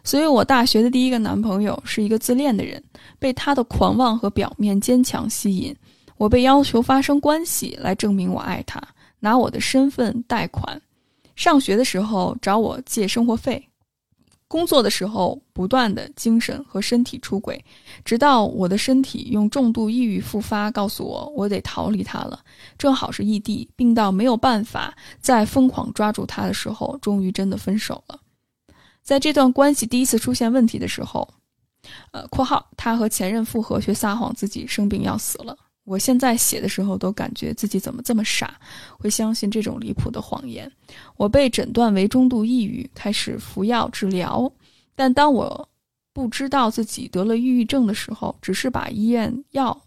[0.03, 2.83] 所以我大学的第一个男朋友是一个自恋的人，
[3.17, 5.75] 被他的狂妄和表面坚强吸引。
[6.17, 8.81] 我被要求发生关系来证明我爱他，
[9.19, 10.81] 拿我的身份贷款，
[11.35, 13.61] 上学的时候找我借生活费，
[14.47, 17.63] 工作的时候不断的精神和身体出轨，
[18.03, 22.39] 直到我的身体用重度抑郁复发，告诉我我得逃离他了。
[22.77, 28.19] 正好是异地，病到没有办法再疯狂抓住他的时候，终于真的分手了。
[29.01, 31.27] 在这段关系第一次出现问题的时候，
[32.11, 35.57] 呃（括号他和前任复合，却撒谎自己生病要死了）。
[35.85, 38.59] 我现在写的时候都感觉自己怎么这么傻，
[38.97, 40.69] 会相信这种离谱的谎言。
[41.15, 44.51] 我被诊断为中度抑郁，开始服药治疗。
[44.95, 45.69] 但当我
[46.11, 49.79] 不知道自己得了抑郁症的时候，只是把医院药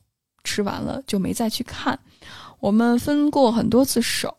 [0.45, 1.99] 吃完了就没再去看。
[2.61, 4.37] 我们分过很多次手，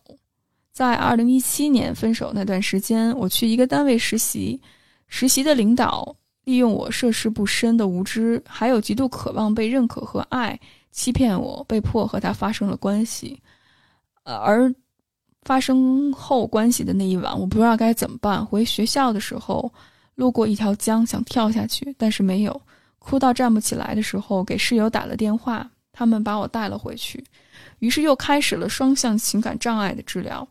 [0.72, 4.60] 在二零一七年分手那段时间，我去一个单位实习，
[5.08, 10.58] 实习的领导利用我涉世不深的无知，还有极度渴望被认可和爱。
[10.92, 13.40] 欺骗我，被迫和他发生了关系，
[14.24, 14.74] 呃，而
[15.44, 18.46] 发生后关系的那一晚，我不知道该怎么办。
[18.46, 19.72] 回学校的时候，
[20.16, 22.62] 路过一条江，想跳下去，但是没有，
[22.98, 27.24] 哭到站不起来的时候，给室友打了电话，他们把我带了回去，
[27.80, 30.48] 于是又开始了双向情感障碍的治疗。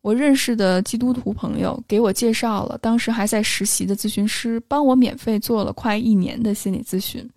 [0.00, 7.28] 我认识的基督徒朋友给我介绍了当时还在实习的咨询师，帮我免费做了快一年的心理咨询。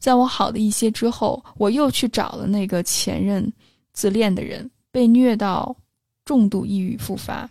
[0.00, 3.52] 在我好的一些之后，我又去找了那个前任
[3.92, 5.76] 自恋的人，被虐到
[6.24, 7.48] 重度抑郁复发。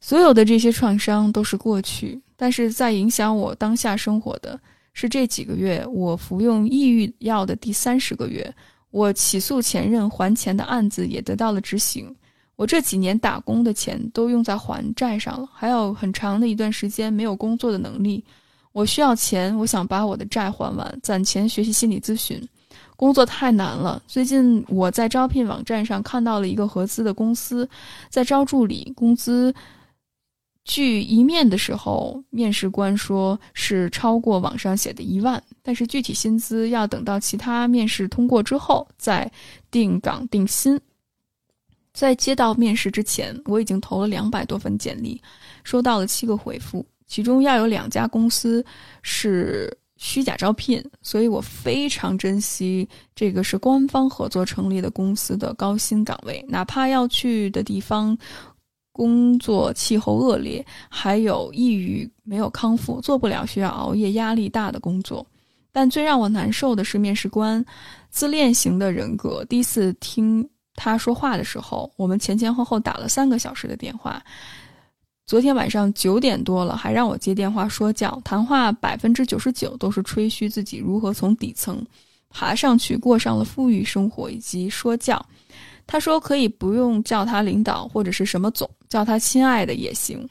[0.00, 4.58] 所有的这些创伤都是过去，但是在影响我当下生活的
[4.92, 5.84] 是这几个月。
[5.86, 8.52] 我服用抑郁药的第三十个月，
[8.90, 12.14] 我起诉前任还钱的案子也得到了执行。
[12.56, 18.24] 我这几年打工的钱都用在还债上了，还有很长的一段时间没有工作的能力。
[18.72, 22.40] 我需要钱，我想把我的债还完，攒钱学习心理咨询。
[22.96, 24.02] 工作太难了。
[24.08, 27.68] 最近我在招聘网站上看到了一个合资的公司，
[28.10, 29.54] 在招助理，工资
[30.64, 39.30] 据一面的时候，面试官说是超过网上写的一万，但是具体薪资要等到其他面试通过之后再
[39.70, 40.78] 定岗定薪。
[41.94, 45.20] 在接到面试之前，我已经投了两百多份简历，
[45.62, 46.84] 收到了七个回复。
[47.08, 48.64] 其中要有两家公司
[49.02, 58.16] 是虚假招聘，所以我非常珍惜这个是官方合作成立的公司的高薪岗位，哪怕要去的地方
[58.92, 65.26] 工作气候恶劣，还有抑郁没有康复，做不了需要熬夜、压力大的工作。
[65.72, 67.64] 但最让我难受的是面试官
[68.10, 69.44] 自恋型的人格。
[69.46, 74.22] 第一次听他说话的时候，我们前前后后打了三个小时的电话。
[75.28, 78.18] 昨天晚上九点多了，还让我接电话说教。
[78.24, 81.84] 谈话百分之九十九都是吹嘘自己如何从底层
[82.30, 85.22] 爬上去，过上了富裕生活，以及说教。
[85.86, 90.26] 他说可以不用叫他领导或者是什么总，叫他亲爱的也行。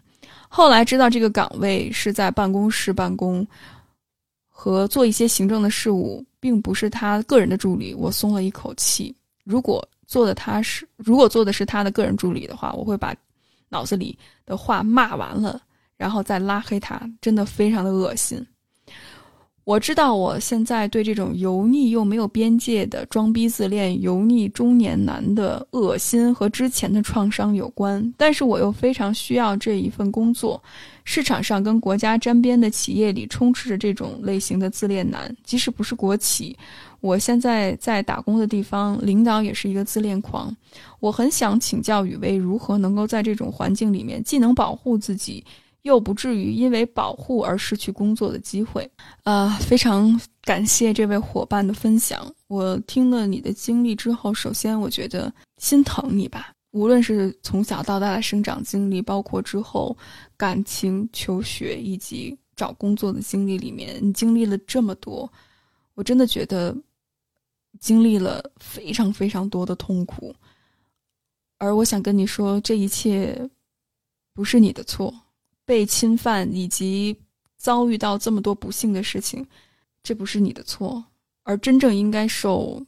[0.49, 3.45] 后来知道这个岗位是在办公室办公
[4.49, 9.15] 和做一些行政的事务，并不是他个人的助理，我松了一口气。
[9.43, 13.15] 如果做的他是，如果做的是他的个人助理的话，我会把。
[13.70, 15.61] 脑子里的话骂完了，
[15.97, 18.45] 然后再拉黑他，真的非常的恶心。
[19.63, 30.63] 我知道我现在对这种油腻又没有边界的装逼自恋、油腻中年男的恶心和之前的创伤有关，但是我又非常需要这一份工作。
[31.03, 36.57] 市场上跟国家沾边的企业里充斥着这种类型的自恋男，即使不是国企。
[36.99, 40.55] 我现在在打工的地方，领导也是一个自恋狂。
[40.99, 45.45] 我很想请教雨薇，如何能够在这种环境里面，既能保护自己，
[45.83, 48.89] 又不至于因为保护而失去工作的机会。
[49.23, 52.25] 呃，非常感谢这位伙伴的分享。
[52.47, 56.51] 我听了你的经历之后，首先我觉得心疼你吧。
[56.71, 59.95] 无论是从小到大的生长经历，包括之后
[60.35, 65.31] 感情、求学以及找工作的经历里面，你经历了这么多，
[65.93, 66.75] 我真的觉得。
[67.80, 70.36] 经历了非常非常多的痛苦，
[71.57, 73.49] 而我想跟你说，这一切
[74.34, 75.13] 不是你的错。
[75.65, 77.13] 被侵犯以及
[77.57, 79.45] 遭遇到这么多不幸的事情，
[80.01, 81.03] 这不是你的错，
[81.43, 82.82] 而真正应该受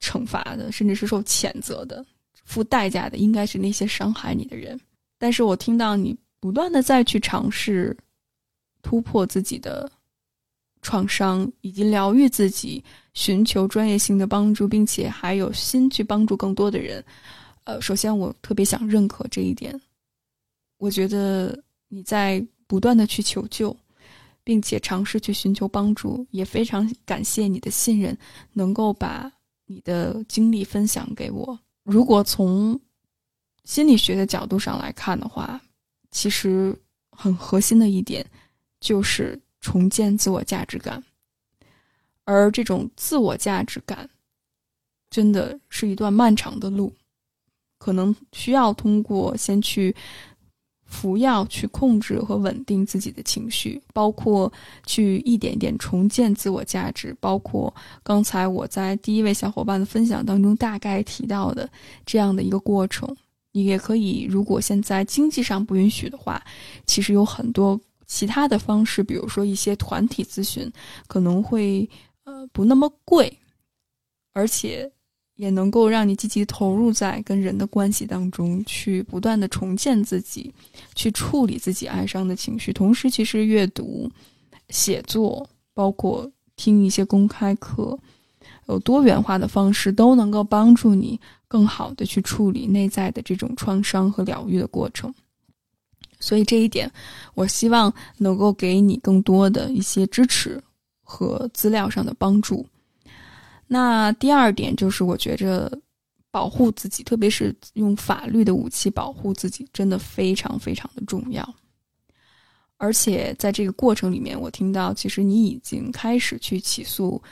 [0.00, 2.02] 惩罚的，甚至是受谴责的、
[2.46, 4.80] 付代价的，应该是那些伤害你的人。
[5.18, 7.94] 但是我听到你不断的再去尝试
[8.80, 9.92] 突破自己的
[10.82, 17.02] 创伤，以及疗愈自己，寻求专业性的帮助，并且还有心去帮助更多的人。
[17.64, 19.80] 呃，首先我特别想认可这一点。
[20.76, 21.58] 我觉得
[21.88, 23.74] 你在不断的去求救。
[24.44, 28.18] 并且尝试去寻求帮助，也非常感谢你的信任，
[28.52, 29.30] 能够把
[29.66, 31.56] 你的经历分享给我。
[31.84, 32.76] 如果从
[33.62, 35.60] 心理学的角度上来看的话，
[36.10, 36.76] 其实
[37.12, 38.26] 很核心的一点
[38.80, 41.02] 就是重建自我价值感，
[42.24, 44.10] 而这种自我价值感
[45.08, 46.92] 真的是一段漫长的路，
[47.78, 49.96] 可能需要通过先去。
[50.84, 54.52] 服药去控制和稳定自己的情绪，包括
[54.84, 61.66] 去一点点重建自我价值，包括刚才我在第一位小伙伴的分享当中大概提到的
[62.04, 63.08] 这样的一个过程。
[63.52, 66.44] 你也可以，如果现在经济上不允许的话，
[66.84, 67.80] 其实有很多
[68.12, 70.70] 其他的方式，比如说一些团体咨询，
[71.06, 71.88] 可能会
[72.24, 73.38] 呃不那么贵，
[74.32, 74.92] 而且。
[75.36, 80.52] 也能够让你积极投入在跟人的关系当中，去不断的重建自己，
[80.94, 82.70] 去处理自己哀伤的情绪。
[82.72, 84.08] 同时，其实阅读、
[84.68, 87.98] 写作，包括听一些公开课，
[88.68, 95.12] 有多元化的方式，都能够帮助你更好的去处理内在的这种创伤和疗愈的过程。
[96.22, 96.90] 所以这一点，
[97.34, 100.62] 我希望能够给你更多的一些支持
[101.02, 102.64] 和资料上的帮助。
[103.66, 105.80] 那第二点就是，我觉着
[106.30, 111.54] 保护自己，特别是用法律的武器保护自己，真的非常非常的重要。
[112.76, 117.22] 而且在这个过程里面，我听到其实你已经开始去起诉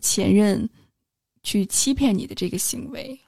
[0.00, 0.68] 前任
[1.42, 3.18] 去欺骗你的这个行为，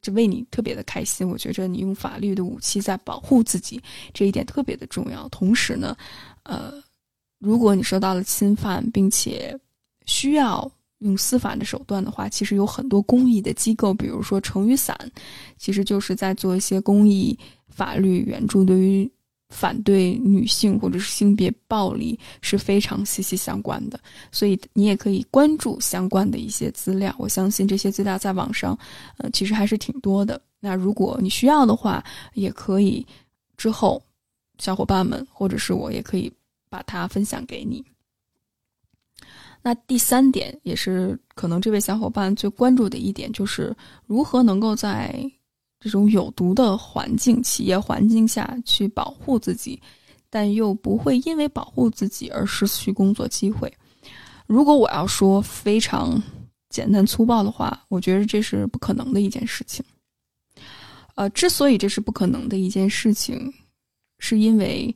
[0.00, 1.28] 这为你特别的开心。
[1.28, 3.80] 我觉着你用法律的武器在保护自己，
[4.12, 5.28] 这一点特别的重要。
[5.28, 5.96] 同时呢，
[6.44, 6.72] 呃，
[7.38, 9.58] 如果你受到了侵犯，并且
[10.06, 10.70] 需要。
[11.00, 14.94] 用司法的手段的话，其实有很多公益的机构，比如说成雨伞，
[15.56, 17.38] 其实就是在做一些公益
[17.68, 19.10] 法律援助，对于
[19.50, 24.00] 反对女性或者是性别暴力是非常息息相关的。
[24.32, 28.78] 所以你也可以关注相关的一些资料，我相信这些资料在网上，
[29.18, 30.40] 呃，其实还是挺多的。
[30.60, 32.02] 那如果你需要的话，
[32.34, 33.06] 也可以
[33.56, 34.02] 之后
[34.58, 36.32] 小伙伴们或者是我也可以
[36.68, 37.84] 把它分享给你。
[39.62, 43.76] 那第三点也是可能这位小伙伴最关注的一点，就是
[44.06, 45.22] 如何能够在
[45.80, 49.80] 这种有毒的环境、企业环境下去保护自己，
[50.28, 53.72] 但又不会因为保护自己而失去工作机会。
[54.46, 56.22] 如果我要说非常
[56.68, 59.84] 简单粗暴的话，我觉得这是不可能的一件事情。
[61.16, 63.52] 呃，之所以这是不可能的一件事情，
[64.18, 64.94] 是因为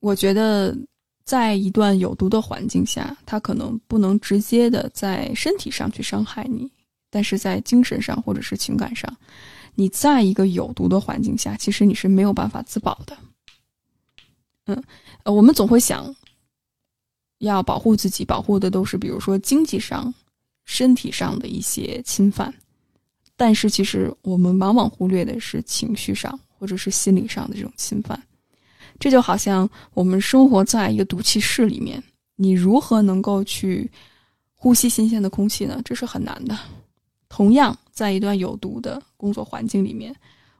[0.00, 0.74] 我觉得。
[1.22, 6.68] 在一段有毒的环境下，他可能不能直接的在身体上去伤害你，
[7.10, 9.14] 但是在精神上或者是情感上，
[9.74, 13.18] 你在一个有毒的环境下，其实你是没有办法自保的。
[14.66, 14.84] 嗯，
[15.24, 16.14] 呃，我们总会想
[17.38, 20.12] 要保护自己，保护的都是比如说经济上、
[20.64, 22.54] 身体上的一些侵犯，
[23.36, 28.22] 但是其实我们往往忽略的是情绪上或者是心理上的这种侵犯。
[28.98, 32.02] 这就好像我们生活在一个毒气室里面，
[32.36, 33.90] 你如何能够去
[34.54, 35.80] 呼吸新鲜的空气呢？
[35.84, 36.56] 这是很难的。
[37.30, 40.14] 同样，在一段有毒的工作环境里面，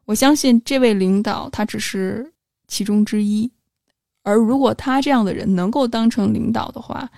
[0.06, 2.32] 我相信这位领导他只是
[2.68, 3.50] 其中之一，
[4.22, 7.10] 而如果他这样的人能够当成领导的话，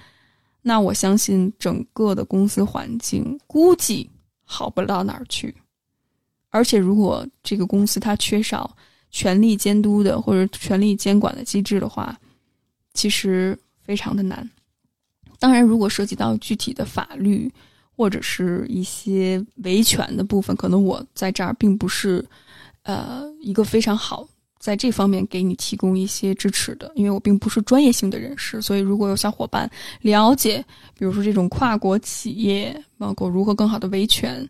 [0.62, 4.08] 那我相信整个的公司环境估计
[4.42, 5.54] 好不到哪儿去。
[6.50, 8.76] 而且，如果这个公司它缺少，
[9.10, 12.18] 权力监督的或者权力监管的机制的话，
[12.94, 14.48] 其实非常的难。
[15.38, 17.52] 当然，如果涉及到具体的法律
[18.02, 22.24] 或者是一些维权的部分，可能我在这儿并不是
[22.82, 24.26] 呃一个非常好
[24.58, 28.60] 在这方面给你提供一些支持的，因为我并不是专业性的人士。
[28.60, 30.64] 所以，如果有小伙伴了解，
[30.98, 34.44] 比如说这种跨国企业，包括如何更好的维权。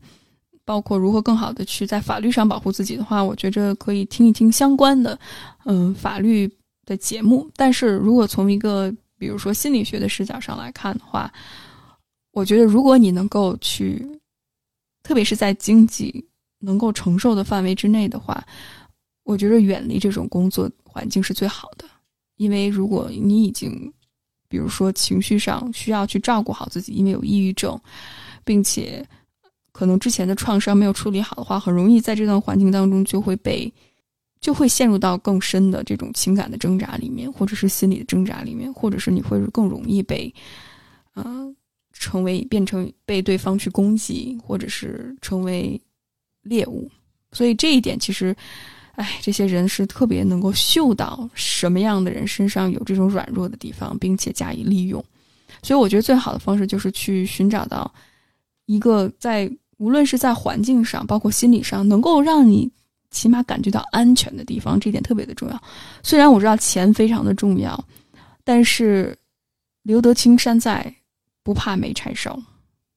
[0.64, 5.18] 包括如何更好的去在法律上保护自己的话，我觉着可以听一听相关的，
[5.66, 6.50] 嗯，法律
[6.86, 7.50] 的节目。
[7.56, 11.30] 但是如果从一个比如说心理学的视角上来看的话，
[12.32, 14.04] 我觉得如果你能够去，
[15.02, 16.24] 特别是在经济
[16.58, 18.44] 能够承受的范围之内的话，
[19.24, 21.84] 我觉得远离这种工作环境是最好的。
[22.36, 23.92] 因为如果你已经
[24.48, 27.78] 比如说情绪上需要去照顾好自己，因为有抑郁症，
[28.44, 29.06] 并且
[29.70, 33.72] 可能之前的创伤没有处理好的话，很容易在这段环境当中就会被
[34.40, 40.34] 就会陷入到更深的这种情感的挣扎里面，或者是心理的挣扎里面，或者是你会更容易被
[41.14, 41.54] 嗯
[41.92, 45.80] 成为变成被对方去攻击，或者是成为
[46.42, 46.90] 猎物。
[47.32, 48.34] 所以这一点其实。
[48.96, 55.02] 哎，这些人是特别能够嗅到什么样的人身上有这种软弱的地方，并且加以利用。
[55.62, 57.90] 所以，我觉得最好的方式就是去寻找到
[58.66, 62.70] 一个在无论是在环境上，包括心理上，能够让你
[63.10, 64.78] 起码感觉到安全的地方。
[64.78, 65.62] 这一点特别的重要。
[66.02, 67.82] 虽然我知道钱非常的重要，
[68.44, 69.16] 但是
[69.84, 70.94] 留得青山在，
[71.42, 72.40] 不怕没柴烧。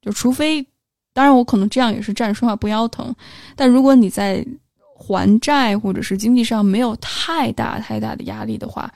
[0.02, 0.66] 就除非，
[1.14, 3.14] 当然我可能这样也是站着说话不腰疼。
[3.56, 4.46] 但如果你在
[4.98, 8.92] 还债或者是经济上没有太大太大的压力的话，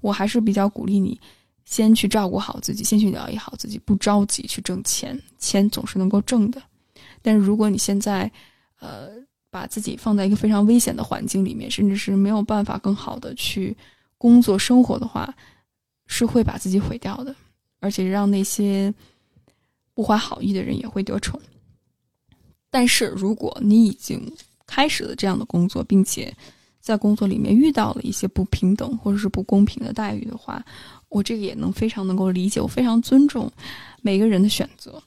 [0.00, 1.20] 我还是比较鼓励你
[1.64, 6.62] 先去照顾好自己，先去疗愈好自己，不着急去挣钱，钱总是能够挣的。
[7.20, 8.30] 但是如果你现在，
[8.80, 9.10] 呃，
[9.50, 13.76] 把自己放在一个非常危险的环境里面，甚至是没有办法更好的去
[14.16, 15.32] 工作生活的话，
[16.06, 17.34] 是会把自己毁掉的，
[17.82, 18.94] 而且让那些
[19.92, 21.38] 不怀好意的人也会得逞。
[22.70, 24.32] 但是如果你已经，
[24.66, 26.34] 开始了这样的工作，并且
[26.80, 30.64] 在工作里面遇到了一些不平等或者是不公平的待遇的话，
[31.10, 33.50] 我这个也能非常能够理解，我非常尊重
[34.00, 35.02] 每个人的选择。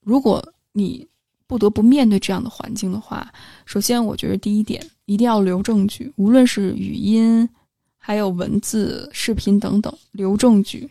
[0.00, 0.42] 如果
[0.72, 1.06] 你
[1.46, 3.30] 不得不面对这样的环境的话，
[3.66, 7.46] 首先我觉得第一点一定要留证据，无论是语音、
[7.98, 10.88] 还有文字、视频等等，留证据。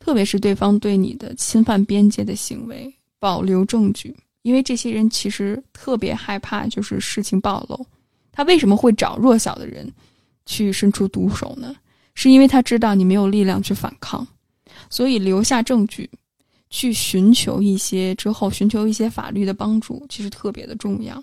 [0.00, 4.12] 特别是对方对你的侵犯边界的行为，保留证据。
[4.42, 7.86] 因为这些人其实特别害怕，就是事情暴露。
[8.32, 9.86] 他为什么会找弱小的人
[10.46, 11.76] 去伸出毒手呢？
[12.14, 14.26] 是因为他知道你没有力量去反抗，
[14.88, 16.08] 所以留下证据，
[16.70, 21.22] 去寻求一些之后寻求一些法律的帮助，其实特别的重要。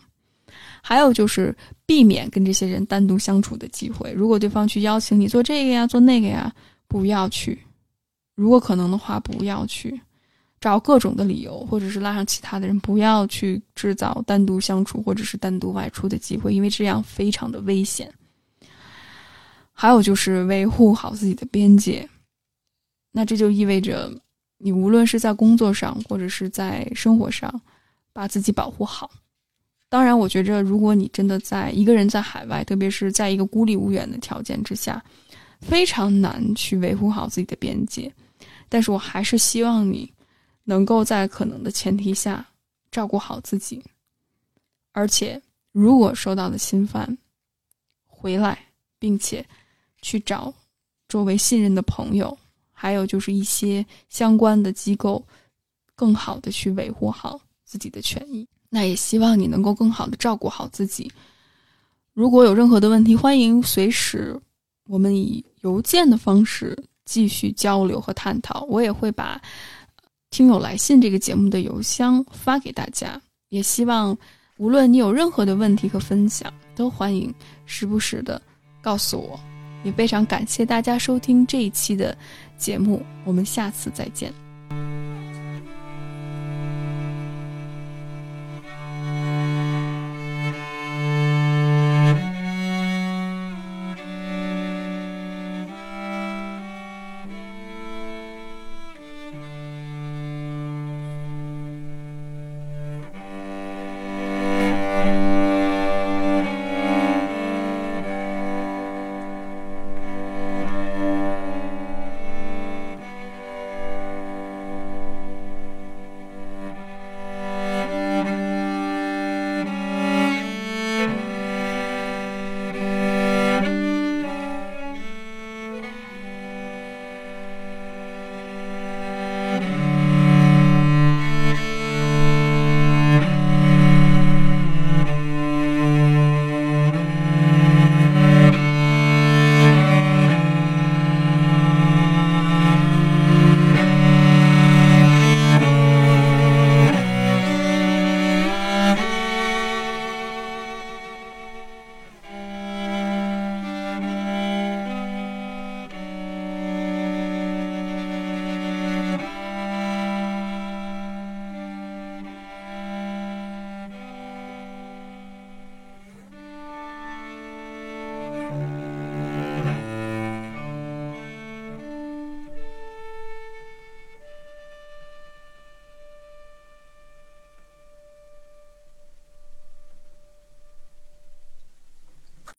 [0.82, 1.55] 还有就是
[1.86, 4.13] 避免跟这些人单独相处的机会。
[4.13, 6.53] 如果对方去邀请你做这个呀，做那个呀，
[6.88, 7.59] 不要去。
[8.38, 9.99] 如果可能的话，不要去。
[10.59, 18.11] 找各种的理由，或者是拉上其他的人，不要去制造单独相处或者是单独外出的机会，因为这样非常的危险。
[19.71, 22.09] 还有就是维护好自己的边界，
[23.11, 24.11] 那这就意味着
[24.57, 27.61] 你无论是在工作上或者是在生活上，
[28.11, 29.11] 把自己保护好。
[29.89, 35.01] 当然，我觉着如果你真的在一个人在海外，特别是在一个孤立无援的条件之下，
[35.61, 38.11] 非常难去维护好自己的边界。
[38.70, 40.11] 但是我还是希望你。
[40.70, 42.45] 能够在可能的前提下
[42.91, 43.82] 照顾好自己，
[44.91, 45.41] 而且
[45.72, 47.18] 如果受到了侵犯，
[48.05, 48.59] 回来
[48.99, 49.47] 并且
[50.01, 50.53] 去找
[51.07, 52.38] 周围信任的朋友，
[52.74, 55.26] 还有就是一些相关的机构，
[55.95, 58.45] 更好的去维护好自己的权益。
[58.68, 61.09] 那也希望你能够更好的照顾好自己。
[62.11, 64.38] 如果有任何的问题，欢迎随时
[64.84, 66.78] 我们以邮件的方式
[67.08, 68.68] 继续交流和探讨。
[68.70, 69.41] 我也会把。
[70.30, 74.16] 听友来信这个节目的邮箱发给大家，也希望
[74.58, 77.34] 无论你有任何的问题和分享，都欢迎
[77.66, 78.39] 时不时的
[78.82, 79.39] 告诉我。
[79.86, 82.16] 也非常感谢大家收听这一期的
[82.58, 84.47] 节目，我们下次再见。